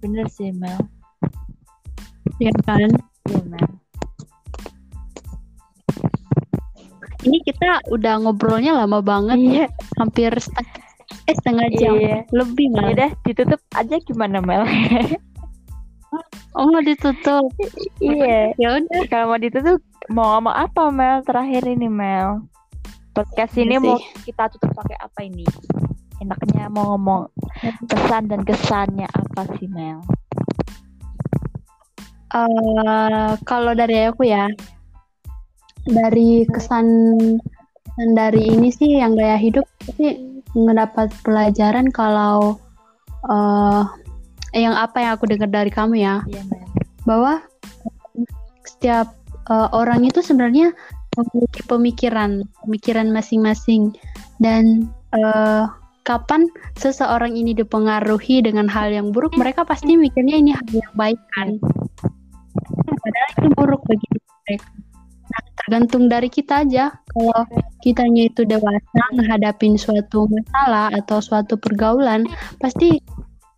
Bener 0.00 0.26
sih 0.32 0.48
Mel. 0.56 0.80
Ya 2.40 2.52
kan? 2.64 2.88
Iya 3.28 3.42
Mel. 3.44 3.68
Ini 7.20 7.38
kita 7.42 7.84
udah 7.88 8.14
ngobrolnya 8.18 8.72
lama 8.74 9.00
banget, 9.00 9.36
Iya. 9.36 9.66
hampir 9.96 10.32
setengah, 10.34 10.72
eh 11.26 11.34
setengah 11.34 11.66
jam 11.74 11.94
Iya. 11.94 12.16
lebih 12.30 12.66
Ya 12.66 12.74
malah. 12.74 12.90
udah 12.90 13.10
ditutup 13.22 13.60
aja 13.72 13.96
gimana 14.00 14.38
Mel? 14.40 14.64
Oh 16.50 16.66
mau 16.66 16.82
ditutup? 16.82 17.46
iya. 18.00 18.50
Ya 18.58 18.74
udah. 18.74 19.06
Kalau 19.06 19.30
mau 19.30 19.38
ditutup 19.38 19.78
mau 20.08 20.34
ngomong 20.34 20.50
apa 20.50 20.90
Mel 20.90 21.22
terakhir 21.22 21.62
ini 21.64 21.86
Mel? 21.86 22.42
Podcast 23.14 23.54
Iya 23.54 23.62
ini 23.62 23.74
sih. 23.76 23.86
mau 23.86 23.96
kita 24.26 24.50
tutup 24.50 24.74
pakai 24.74 24.98
apa 24.98 25.22
ini? 25.22 25.46
Enaknya 26.18 26.66
mau 26.66 26.90
ngomong 26.90 27.30
pesan 27.86 28.26
dan 28.26 28.42
kesannya 28.42 29.06
apa 29.06 29.46
sih 29.54 29.70
Mel? 29.70 30.02
Eh, 32.30 33.30
kalau 33.42 33.72
dari 33.72 34.06
aku 34.06 34.22
ya, 34.24 34.50
dari 35.88 36.44
kesan 36.48 36.86
kesan 37.84 38.10
dari 38.12 38.44
ini 38.52 38.68
sih 38.72 39.00
yang 39.00 39.16
gaya 39.16 39.36
hidup 39.40 39.64
sih 39.96 40.42
ngedapat 40.52 41.12
pelajaran 41.22 41.88
kalau 41.94 42.58
eh 43.30 43.84
yang 44.56 44.74
apa 44.74 44.98
yang 44.98 45.12
aku 45.14 45.30
dengar 45.30 45.46
dari 45.46 45.70
kamu 45.70 46.02
ya, 46.02 46.26
Iya 46.26 46.42
bahwa 47.08 47.42
setiap 48.66 49.14
eh, 49.48 49.68
orang 49.72 50.04
itu 50.06 50.20
sebenarnya 50.20 50.72
memiliki 51.18 51.60
pemikiran, 51.66 52.46
pemikiran 52.64 53.08
masing-masing. 53.10 53.94
Dan 54.40 54.88
eh, 55.14 55.64
kapan 56.06 56.48
seseorang 56.80 57.36
ini 57.36 57.52
dipengaruhi 57.52 58.40
dengan 58.44 58.66
hal 58.70 58.90
yang 58.90 59.12
buruk, 59.12 59.36
mereka 59.36 59.66
pasti 59.66 59.94
mikirnya 59.98 60.36
ini 60.38 60.50
hal 60.54 60.70
yang 60.70 60.94
baik 60.96 61.20
kan. 61.36 61.60
Padahal 63.00 63.28
itu 63.36 63.48
buruk 63.54 63.82
bagi 63.86 64.06
mereka. 64.46 64.68
Nah, 65.30 65.42
tergantung 65.62 66.10
dari 66.10 66.26
kita 66.26 66.66
aja. 66.66 66.90
Kalau 67.14 67.42
kitanya 67.80 68.26
itu 68.26 68.42
dewasa 68.42 69.02
menghadapin 69.14 69.78
suatu 69.78 70.26
masalah 70.26 70.90
atau 70.94 71.22
suatu 71.22 71.54
pergaulan, 71.54 72.26
pasti 72.58 72.98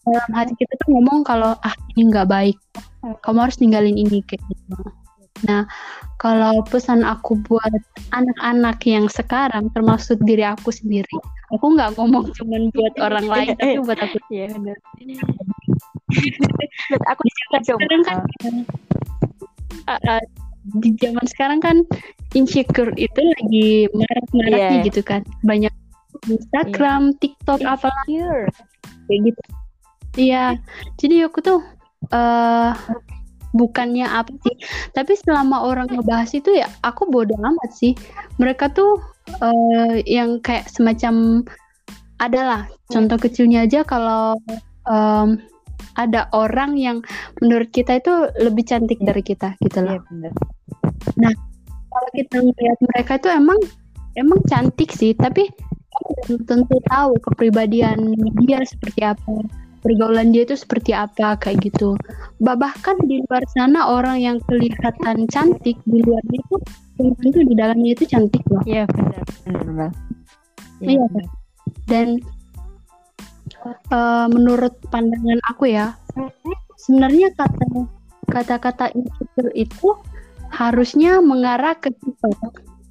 dalam 0.02 0.30
hati 0.34 0.52
kita 0.58 0.72
tuh 0.82 0.98
ngomong 0.98 1.22
kalau 1.22 1.54
ah 1.62 1.74
ini 1.94 2.10
nggak 2.10 2.28
baik, 2.28 2.58
kamu 3.22 3.38
harus 3.38 3.58
ninggalin 3.62 3.96
ini 3.96 4.20
kayak 4.26 4.42
gitu. 4.50 4.76
Nah, 5.42 5.66
kalau 6.22 6.62
pesan 6.62 7.02
aku 7.02 7.34
buat 7.42 7.82
anak-anak 8.14 8.78
yang 8.86 9.10
sekarang, 9.10 9.66
termasuk 9.74 10.22
diri 10.22 10.46
aku 10.46 10.70
sendiri, 10.70 11.18
aku 11.50 11.66
nggak 11.74 11.98
ngomong 11.98 12.30
cuman 12.36 12.70
buat 12.70 12.94
orang 13.02 13.26
lain, 13.26 13.48
tapi 13.58 13.78
buat 13.82 13.98
aku 13.98 14.16
Iya 14.30 14.54
benar. 14.54 14.78
Buat 16.92 17.04
aku 17.08 17.22
sekarang 17.64 18.02
kan 18.04 18.18
uh, 19.88 20.00
uh, 20.04 20.22
di 20.78 20.94
zaman 20.98 21.26
sekarang 21.26 21.58
kan 21.58 21.76
insecure 22.32 22.94
itu 22.94 23.18
lagi 23.18 23.90
marak-maraknya 23.92 24.78
Iya. 24.78 24.86
gitu 24.86 25.00
kan. 25.02 25.22
Banyak 25.42 25.72
Instagram, 26.28 27.18
TikTok 27.18 27.60
apa 27.66 27.90
Insecure. 28.06 28.46
kayak 29.08 29.20
gitu. 29.26 29.42
Iya. 30.16 30.44
Jadi 31.00 31.16
aku 31.26 31.38
tuh 31.42 31.60
eh 32.10 32.72
bukannya 33.52 34.08
apa 34.08 34.32
sih 34.48 34.56
tapi 34.96 35.12
selama 35.12 35.60
orang 35.60 35.84
ngebahas 35.92 36.32
itu 36.32 36.56
ya 36.56 36.66
aku 36.86 37.04
bodoh 37.10 37.36
amat 37.38 37.70
sih. 37.74 37.92
Mereka 38.38 38.70
tuh 38.72 39.02
eh 39.42 40.00
yang 40.06 40.38
kayak 40.40 40.70
semacam 40.70 41.44
adalah 42.22 42.70
contoh 42.86 43.18
kecilnya 43.18 43.66
aja 43.66 43.82
kalau 43.82 44.38
em, 44.86 45.42
ada 45.94 46.26
orang 46.32 46.76
yang 46.78 47.00
menurut 47.40 47.68
kita 47.70 47.98
itu 48.00 48.12
lebih 48.40 48.64
cantik 48.64 48.98
dari 49.02 49.22
kita 49.22 49.54
gitu 49.60 49.78
loh 49.82 49.98
Iya 49.98 50.06
benar. 50.08 50.32
kalau 51.92 52.10
kita 52.16 52.36
melihat 52.40 52.78
mereka 52.88 53.12
itu 53.20 53.28
emang 53.28 53.58
emang 54.16 54.40
cantik 54.48 54.90
sih 54.92 55.12
tapi 55.12 55.48
tentu 56.48 56.76
tahu 56.88 57.12
kepribadian 57.20 58.16
dia 58.44 58.64
seperti 58.64 59.04
apa 59.04 59.44
pergaulan 59.82 60.30
dia 60.30 60.46
itu 60.46 60.54
seperti 60.56 60.94
apa 60.94 61.36
kayak 61.36 61.58
gitu 61.68 61.98
Bah- 62.40 62.56
bahkan 62.56 62.96
di 63.04 63.20
luar 63.26 63.42
sana 63.52 63.90
orang 63.90 64.22
yang 64.22 64.38
kelihatan 64.46 65.26
cantik 65.28 65.76
di 65.84 65.98
luar 66.06 66.22
itu 66.32 66.54
tentu 66.96 67.40
di 67.44 67.54
dalamnya 67.58 67.92
itu 67.92 68.04
cantik 68.06 68.40
loh 68.48 68.62
Iya 68.64 68.86
benar. 68.88 69.22
Benar 69.44 69.66
Mel. 69.68 69.90
Iya, 70.82 71.04
Kak. 71.14 71.26
dan 71.86 72.06
eh, 73.68 74.26
menurut 74.30 74.74
pandangan 74.90 75.40
aku 75.48 75.70
ya 75.70 75.94
sebenarnya 76.76 77.30
kata 77.38 77.66
kata-kata 78.32 78.90
insecure 78.96 79.52
itu 79.54 79.94
harusnya 80.52 81.20
mengarah 81.24 81.76
ke 81.76 81.92
sifat 81.92 82.36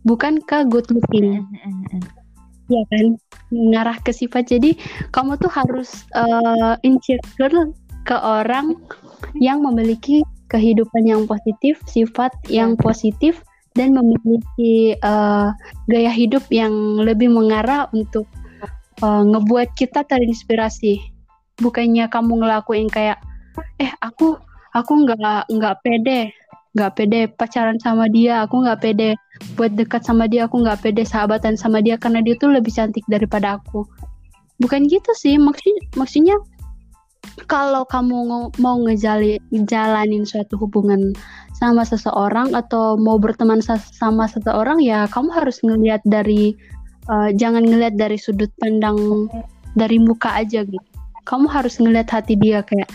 bukan 0.05 0.41
ke 0.41 0.65
good 0.69 0.87
looking. 0.89 1.45
Ya 2.71 2.81
kan? 2.89 3.19
Mengarah 3.51 3.97
ke 4.01 4.15
sifat. 4.15 4.49
Jadi 4.49 4.79
kamu 5.11 5.37
tuh 5.37 5.51
harus 5.51 6.07
eh, 6.15 6.73
insecure 6.81 7.73
ke 8.07 8.17
orang 8.17 8.79
yang 9.37 9.61
memiliki 9.61 10.25
kehidupan 10.49 11.07
yang 11.07 11.23
positif 11.29 11.79
sifat 11.87 12.33
yang 12.51 12.75
positif 12.75 13.45
dan 13.77 13.95
memiliki 13.95 14.97
eh, 14.97 15.49
gaya 15.87 16.11
hidup 16.11 16.43
yang 16.49 16.73
lebih 16.99 17.29
mengarah 17.29 17.87
untuk 17.93 18.25
eh, 19.03 19.23
ngebuat 19.27 19.73
kita 19.77 20.05
terinspirasi. 20.05 21.01
Bukannya 21.61 22.09
kamu 22.09 22.41
ngelakuin 22.41 22.89
kayak 22.89 23.21
eh 23.77 23.91
aku 23.99 24.39
aku 24.71 24.91
nggak 25.03 25.51
nggak 25.51 25.75
pede 25.83 26.31
nggak 26.71 26.91
pede 26.95 27.27
pacaran 27.35 27.75
sama 27.83 28.07
dia 28.07 28.47
aku 28.47 28.63
nggak 28.63 28.79
pede 28.79 29.19
buat 29.59 29.75
dekat 29.75 30.07
sama 30.07 30.31
dia 30.31 30.47
aku 30.47 30.63
nggak 30.63 30.79
pede 30.79 31.03
sahabatan 31.03 31.59
sama 31.59 31.83
dia 31.83 31.99
karena 31.99 32.23
dia 32.23 32.39
tuh 32.39 32.55
lebih 32.55 32.71
cantik 32.71 33.03
daripada 33.11 33.59
aku. 33.59 33.83
Bukan 34.63 34.87
gitu 34.87 35.11
sih 35.17 35.35
maksudnya 35.35 35.83
maksudnya 35.99 36.35
kalau 37.51 37.83
kamu 37.83 38.49
mau 38.59 38.77
ngejali 38.87 39.41
jalanin 39.67 40.23
suatu 40.23 40.55
hubungan 40.55 41.11
sama 41.55 41.83
seseorang 41.85 42.55
atau 42.55 42.97
mau 42.97 43.19
berteman 43.21 43.59
sa- 43.61 43.77
sama 43.77 44.25
seseorang 44.25 44.81
ya 44.81 45.05
kamu 45.11 45.29
harus 45.29 45.59
ngelihat 45.61 46.01
dari 46.07 46.55
eh, 47.09 47.29
jangan 47.33 47.63
ngelihat 47.65 47.97
dari 47.97 48.17
sudut 48.19 48.51
pandang 48.61 49.29
dari 49.73 49.97
muka 49.97 50.35
aja 50.35 50.61
gitu. 50.67 50.89
Kamu 51.25 51.47
harus 51.47 51.77
ngelihat 51.77 52.09
hati 52.11 52.35
dia 52.35 52.65
kayak 52.65 52.89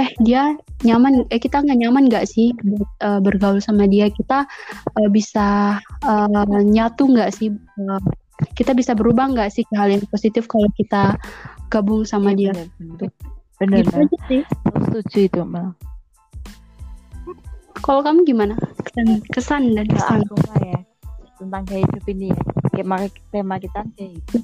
eh 0.00 0.08
dia 0.24 0.56
nyaman 0.88 1.28
eh 1.28 1.36
kita 1.36 1.60
nggak 1.60 1.78
nyaman 1.84 2.08
nggak 2.08 2.24
sih 2.24 2.56
buat, 2.64 2.88
eh, 3.04 3.20
bergaul 3.20 3.60
sama 3.60 3.84
dia? 3.86 4.08
Kita 4.08 4.48
eh, 4.98 5.10
bisa 5.12 5.78
eh, 6.06 6.60
nyatu 6.64 7.12
nggak 7.12 7.30
sih? 7.34 7.52
Eh, 7.52 8.02
kita 8.58 8.74
bisa 8.74 8.96
berubah 8.96 9.30
nggak 9.30 9.50
sih 9.54 9.62
ke 9.68 9.74
hal 9.78 9.92
yang 9.92 10.02
positif 10.10 10.48
kalau 10.50 10.66
kita 10.74 11.14
gabung 11.68 12.02
sama 12.08 12.32
dia? 12.34 12.56
Benar 13.60 13.86
gitu 13.86 13.94
aja 13.94 14.18
sih. 14.26 14.42
Setuju 14.88 15.18
itu 15.28 15.42
Mel. 15.46 15.76
kalau 17.82 17.98
kamu 17.98 18.22
gimana? 18.22 18.54
Kesan 18.86 19.18
kesan 19.34 19.62
dan 19.74 19.86
kesan 19.90 20.22
ya 20.62 20.78
tentang 21.42 21.66
gaya 21.66 21.82
hidup 21.82 22.06
ini 22.06 22.30
ya. 22.30 22.38
Tema, 22.72 22.96
tema 23.28 23.60
kita 23.60 23.84
hidup. 24.00 24.42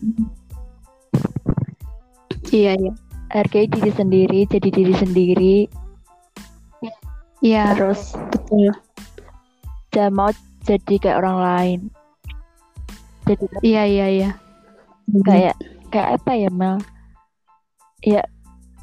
Iya, 2.53 2.73
iya. 2.77 2.93
Hargai 3.29 3.69
diri 3.69 3.93
sendiri, 3.93 4.41
jadi 4.49 4.69
diri 4.73 4.95
sendiri. 4.97 5.57
Iya, 7.39 7.77
Terus 7.77 8.19
betul. 8.35 8.75
jangan 9.95 10.13
mau 10.13 10.31
jadi 10.67 10.95
kayak 10.99 11.19
orang 11.23 11.39
lain. 11.39 11.81
Jadi 13.29 13.45
Iya, 13.63 13.83
iya, 13.87 14.07
iya. 14.11 14.31
kayak 15.25 15.55
kayak 15.89 16.09
apa 16.21 16.31
ya 16.35 16.51
Mel? 16.51 16.77
Ya 18.03 18.23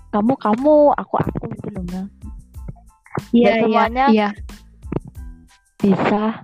kamu 0.09 0.33
kamu, 0.39 0.95
aku 0.95 1.13
aku 1.19 1.43
gitu 1.51 1.67
loh 1.75 1.83
Mel. 1.91 2.05
Iya, 3.35 3.51
iya, 3.51 3.51
semuanya 3.59 4.05
iya. 4.11 4.29
bisa. 5.83 6.41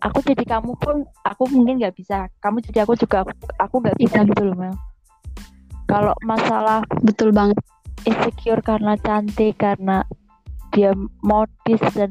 Aku 0.00 0.18
jadi 0.20 0.40
kamu 0.42 0.72
pun 0.74 0.96
aku 1.20 1.44
mungkin 1.46 1.76
nggak 1.76 1.92
bisa. 1.92 2.24
Kamu 2.38 2.60
jadi 2.62 2.82
aku 2.82 2.96
juga 2.96 3.20
aku 3.56 3.74
nggak 3.78 3.96
bisa 3.96 4.18
Iya. 4.18 4.26
gitu 4.26 4.42
loh 4.42 4.56
Mel. 4.56 4.74
Kalau 5.84 6.14
masalah 6.20 6.80
Betul 7.00 7.30
banget. 7.30 7.58
insecure 8.02 8.60
karena 8.60 8.96
cantik 8.96 9.54
karena 9.54 10.00
dia 10.70 10.94
modis 11.20 11.82
dan 11.92 12.08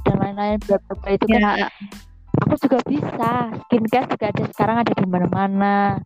dan 0.00 0.16
lain-lain 0.16 0.60
bla 0.60 0.78
bla 0.78 0.94
bla 0.94 1.10
itu 1.10 1.26
kan 1.26 1.42
Ya, 1.56 1.66
aku 2.38 2.54
juga 2.60 2.78
bisa 2.84 3.30
skincare 3.58 4.06
juga 4.06 4.26
ada 4.28 4.42
sekarang 4.46 4.76
ada 4.78 4.92
di 4.92 5.02
mana-mana 5.02 5.98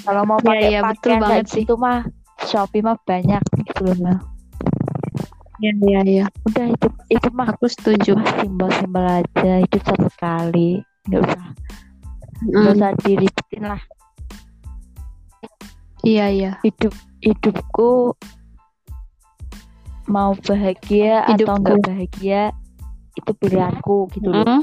kalau 0.00 0.24
mau 0.24 0.38
Iya, 0.38 0.48
pakai 0.48 0.68
iya, 0.70 0.80
betul 0.80 0.88
pakaian 0.88 1.20
kayak 1.20 1.20
banget 1.20 1.44
sih. 1.46 1.60
gitu 1.60 1.74
mah 1.76 2.00
Shopee 2.40 2.80
mah 2.80 2.96
banyak 2.98 3.42
gitu 3.60 3.80
loh 3.82 3.96
Mel. 3.98 4.18
Iya, 5.56 5.72
iya, 5.80 6.00
iya. 6.04 6.24
udah 6.44 6.66
itu 6.68 6.86
itu 7.08 7.28
mah 7.30 7.48
Aku 7.48 7.66
setuju. 7.66 8.18
simbol-simbol 8.36 9.04
aja 9.04 9.52
hidup 9.60 9.82
satu 9.82 10.08
kali 10.16 10.82
nggak 11.06 11.20
usah 11.22 11.44
nggak 12.42 12.64
Mm, 12.64 12.76
usah 12.76 12.90
diribetin 13.00 13.64
lah 13.64 13.82
Iya, 16.00 16.26
iya. 16.28 16.52
hidup 16.60 16.92
hidupku 17.18 18.12
mau 20.06 20.36
bahagia 20.38 21.24
atau 21.24 21.32
Hidupku. 21.32 21.56
nggak 21.56 21.80
bahagia 21.82 22.42
itu 23.14 23.30
pilihanku 23.34 23.96
gitu 24.12 24.28
loh 24.28 24.44
Mm. 24.44 24.62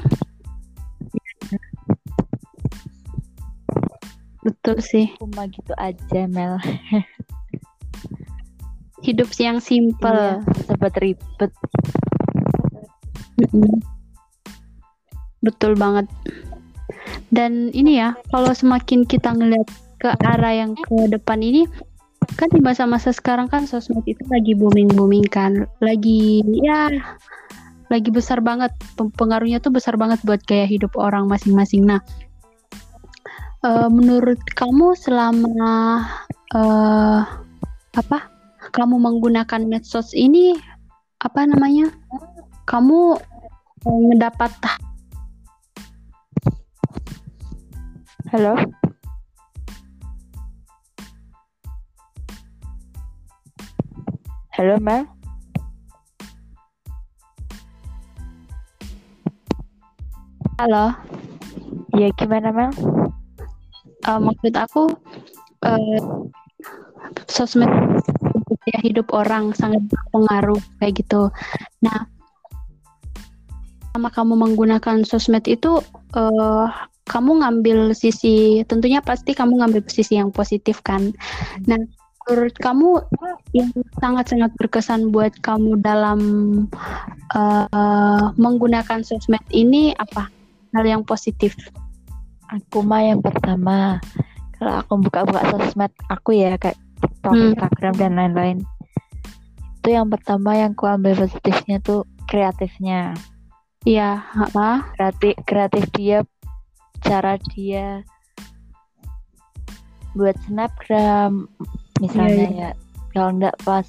Betul 4.42 4.82
sih. 4.82 5.06
aku 5.16 5.30
mah 5.32 5.46
gitu 5.48 5.74
aja 5.76 6.22
Mel 6.28 6.58
Hidup 9.02 9.30
yang 9.42 9.58
simple. 9.58 10.42
Iya, 10.42 10.66
sebet 10.70 10.94
ribet. 11.02 11.52
Betul 15.42 15.74
banget. 15.74 16.06
Dan 17.34 17.74
ini 17.74 17.98
ya, 17.98 18.14
kalau 18.30 18.54
semakin 18.54 19.10
kita 19.10 19.34
ngeliat 19.34 19.68
ke 19.98 20.14
arah 20.22 20.54
yang 20.54 20.78
ke 20.78 21.10
depan 21.10 21.42
ini, 21.42 21.66
kan 22.38 22.48
di 22.54 22.62
masa-masa 22.62 23.10
sekarang 23.10 23.50
kan 23.50 23.66
sosmed 23.66 24.06
itu 24.06 24.22
lagi 24.30 24.54
booming-booming 24.54 25.26
kan, 25.28 25.66
lagi 25.82 26.46
ya, 26.62 26.90
lagi 27.92 28.10
besar 28.14 28.40
banget, 28.40 28.72
pengaruhnya 28.96 29.60
tuh 29.60 29.74
besar 29.74 30.00
banget 30.00 30.22
buat 30.24 30.40
gaya 30.48 30.64
hidup 30.70 30.96
orang 30.96 31.28
masing-masing. 31.28 31.84
Nah, 31.90 32.00
eh, 33.66 33.90
menurut 33.92 34.40
kamu 34.56 34.96
selama 34.96 36.06
eh 36.56 37.22
apa? 37.92 38.31
Kamu 38.72 38.96
menggunakan 39.04 39.68
medsos 39.68 40.16
ini 40.16 40.56
apa 41.20 41.44
namanya? 41.44 41.92
Kamu 42.64 43.20
ngedapat 43.84 44.52
halo? 48.32 48.56
Halo 54.56 54.76
Mel 54.80 55.04
halo? 60.62 60.96
Ya 61.98 62.08
gimana 62.16 62.56
Mel 62.56 62.72
Eh, 64.02 64.18
maksud 64.18 64.54
aku 64.58 64.84
eh, 65.62 66.02
sosmed 67.30 67.70
gaya 68.62 68.80
hidup 68.86 69.10
orang 69.14 69.54
sangat 69.58 69.82
berpengaruh 69.90 70.62
kayak 70.78 71.02
gitu. 71.02 71.34
Nah, 71.82 72.06
sama 73.92 74.10
kamu 74.14 74.34
menggunakan 74.38 75.04
sosmed 75.04 75.44
itu 75.50 75.82
eh 76.16 76.68
kamu 77.10 77.44
ngambil 77.44 77.92
sisi 77.98 78.64
tentunya 78.70 79.02
pasti 79.04 79.34
kamu 79.36 79.60
ngambil 79.60 79.82
sisi 79.90 80.16
yang 80.22 80.30
positif 80.30 80.80
kan. 80.86 81.12
Nah, 81.66 81.82
menurut 82.30 82.56
kamu 82.62 83.02
yang 83.58 83.74
sangat-sangat 84.00 84.54
berkesan 84.62 85.10
buat 85.10 85.34
kamu 85.42 85.82
dalam 85.82 86.20
eh 87.34 88.30
menggunakan 88.38 89.02
sosmed 89.02 89.42
ini 89.52 89.98
apa? 89.98 90.30
Hal 90.72 90.86
yang 90.88 91.04
positif. 91.04 91.58
aku 92.52 92.84
mah 92.84 93.00
yang 93.00 93.24
pertama 93.24 94.04
kalau 94.60 94.84
aku 94.84 94.94
buka-buka 95.08 95.56
sosmed 95.56 95.92
aku 96.12 96.36
ya 96.36 96.60
kayak 96.60 96.76
TikTok, 97.02 97.34
Hmm. 97.34 97.52
Instagram 97.52 97.94
dan 97.98 98.12
lain-lain 98.16 98.58
itu 99.82 99.98
yang 99.98 100.14
pertama 100.14 100.54
yang 100.54 100.78
ku 100.78 100.86
ambil 100.86 101.18
positifnya 101.18 101.82
tuh 101.82 102.06
kreatifnya 102.30 103.18
Iya, 103.82 104.22
apa? 104.38 104.94
kreatif 104.94 105.34
kreatif 105.50 105.84
dia 105.98 106.22
cara 107.02 107.42
dia 107.50 108.06
buat 110.14 110.38
snapgram 110.46 111.50
misalnya 111.98 112.48
Iya, 112.48 112.60
ya 112.62 112.72
kalau 113.10 113.30
enggak 113.34 113.58
pas 113.66 113.88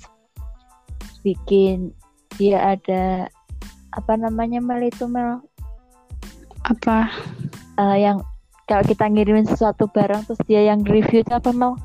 bikin 1.21 1.93
dia 2.41 2.73
ada 2.73 3.29
apa 3.93 4.17
namanya 4.17 4.65
Mel 4.65 4.81
itu 4.83 5.05
Mel 5.05 5.45
Apa? 6.65 7.13
Eh, 7.77 7.97
yang 8.01 8.25
kalau 8.65 8.87
kita 8.87 9.05
ngirimin 9.11 9.45
sesuatu 9.45 9.91
barang 9.93 10.25
terus 10.25 10.41
dia 10.49 10.73
yang 10.73 10.81
review 10.89 11.21
apa 11.29 11.53
Mel 11.53 11.77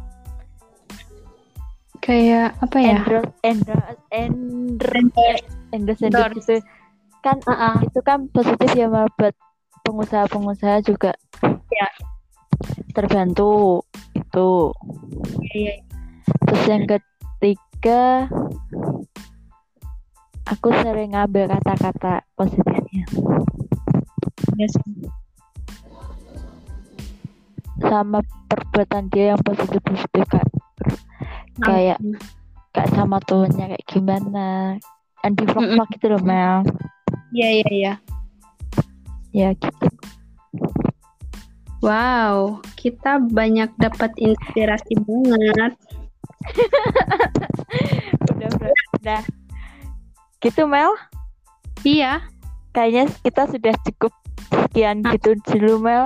Kayak 2.02 2.56
apa 2.64 2.78
ya? 2.80 3.00
endorse 3.04 3.32
endorse 3.43 4.02
endorse 4.14 5.43
endorse 5.76 6.02
endorse. 6.08 6.36
gitu. 6.39 6.56
Kan 7.22 7.41
Ah, 7.50 7.82
itu 7.84 8.00
kan 8.06 8.30
positif 8.32 8.70
ya 8.78 8.88
buat 8.88 9.36
pengusaha-pengusaha 9.84 10.84
juga. 10.86 11.12
Ya. 11.74 11.88
terbantu 12.98 13.86
itu. 14.18 14.74
Iya, 15.54 15.74
terus 16.50 16.64
yang 16.66 16.84
ketiga 16.89 18.26
aku 20.50 20.74
sering 20.82 21.14
ngambil 21.14 21.45
kata-kata 21.54 22.26
positifnya. 22.34 23.06
Iya 24.58 24.68
sih. 24.74 24.93
sama 27.78 28.26
perbuatan 28.50 29.06
dia 29.14 29.38
yang 29.38 29.41
positif 29.45 29.82
positif 29.86 30.26
kayak 31.62 31.99
kayak 32.74 32.89
sama 32.93 33.18
temennya 33.26 33.66
kayak 33.74 33.86
gimana? 33.89 34.47
Yang 35.26 35.34
di 35.34 35.43
vlog 35.49 35.66
vlog 35.74 35.89
gitu 35.97 36.05
loh 36.14 36.22
Mel. 36.22 36.55
Iya, 37.34 37.49
iya, 37.62 37.70
iya. 37.74 37.93
ya 39.36 39.49
gitu. 39.58 39.88
Wow, 41.84 42.66
kita 42.74 43.22
banyak 43.22 43.70
dapat 43.78 44.10
inspirasi 44.18 44.97
banget. 45.05 45.74
udah 48.34 48.49
udah 48.49 48.74
udah. 48.97 49.22
Gitu 50.41 50.62
Mel? 50.66 50.93
Iya, 51.86 52.26
kayaknya 52.74 53.10
kita 53.22 53.45
sudah 53.49 53.74
cukup 53.86 54.14
sekian 54.49 55.05
Ah. 55.05 55.14
gitu 55.14 55.38
dulu 55.53 55.74
Mel. 55.86 56.05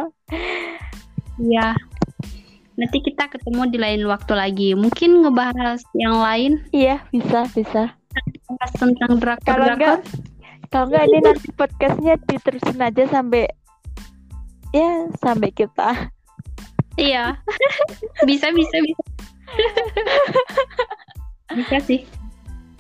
Iya. 1.40 1.76
Nanti 2.82 2.98
kita 3.06 3.30
ketemu 3.30 3.70
di 3.70 3.78
lain 3.78 4.02
waktu 4.10 4.34
lagi. 4.34 4.70
Mungkin 4.74 5.22
ngebahas 5.22 5.86
yang 5.94 6.18
lain, 6.18 6.66
iya 6.74 7.06
bisa 7.14 7.46
bisa 7.54 7.94
bahas 8.52 8.72
tentang 8.76 9.16
kalau 9.16 9.22
drakor-drakor. 9.22 9.78
enggak 9.78 10.00
kalau 10.68 10.86
enggak 10.92 11.04
ini 11.08 11.20
nanti 11.24 11.48
podcastnya 11.56 12.14
diterusin 12.28 12.82
aja 12.84 13.04
sampai 13.08 13.48
ya 14.76 15.08
sampai 15.22 15.50
kita 15.54 16.12
Iya. 17.00 17.40
bisa, 18.28 18.52
bisa, 18.52 18.78
bisa. 18.84 19.04
bisa 21.56 21.78
sih. 21.88 22.04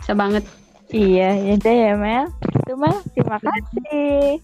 Bisa 0.04 0.12
banget. 0.12 0.44
iya 0.92 1.32
ya 1.40 1.56
udah 1.56 1.76
ya 1.88 1.92
Mel 1.96 2.26
itu 2.44 2.74
Mel 2.76 2.98
terima 3.16 3.40
kasih 3.40 4.44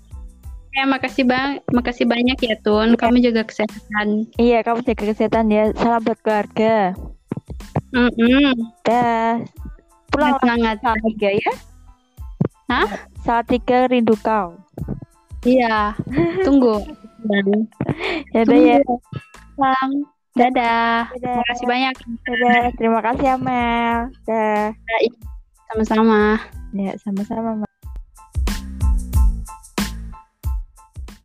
Ya, 0.77 0.85
makasih 0.85 1.25
bang, 1.25 1.57
makasih 1.73 2.05
banyak 2.05 2.37
ya 2.37 2.53
Tun. 2.61 2.93
Kamu 2.93 3.17
jaga 3.17 3.41
kesehatan. 3.43 4.29
iya 4.37 4.61
kamu 4.61 4.85
jaga 4.85 5.09
kesehatan 5.09 5.49
ya 5.49 5.73
salam 5.73 6.05
buat 6.05 6.21
keluarga 6.21 6.93
Mm-mm. 7.89 8.53
dah 8.85 9.41
pulang 10.07 10.37
Semangat. 10.37 10.77
saat 10.85 10.99
tiga 11.01 11.29
ya 11.33 11.51
Hah? 12.69 12.87
saat 13.25 13.45
tiga 13.47 13.89
rindu 13.89 14.13
kau 14.21 14.53
Iya. 15.41 15.95
Tunggu. 16.43 16.81
Ya 18.33 18.43
udah 18.45 18.59
ya. 18.59 18.77
Bang. 19.55 19.91
Dadah. 20.33 21.09
Dadah. 21.09 21.33
Terima 21.33 21.43
kasih 21.49 21.65
banyak. 21.67 21.95
Dadah. 22.23 22.63
Terima 22.75 22.99
kasih 23.01 23.27
Amel. 23.35 23.97
Dah. 24.23 24.65
Sama-sama. 25.67 26.39
Ya, 26.71 26.93
sama-sama. 26.99 27.66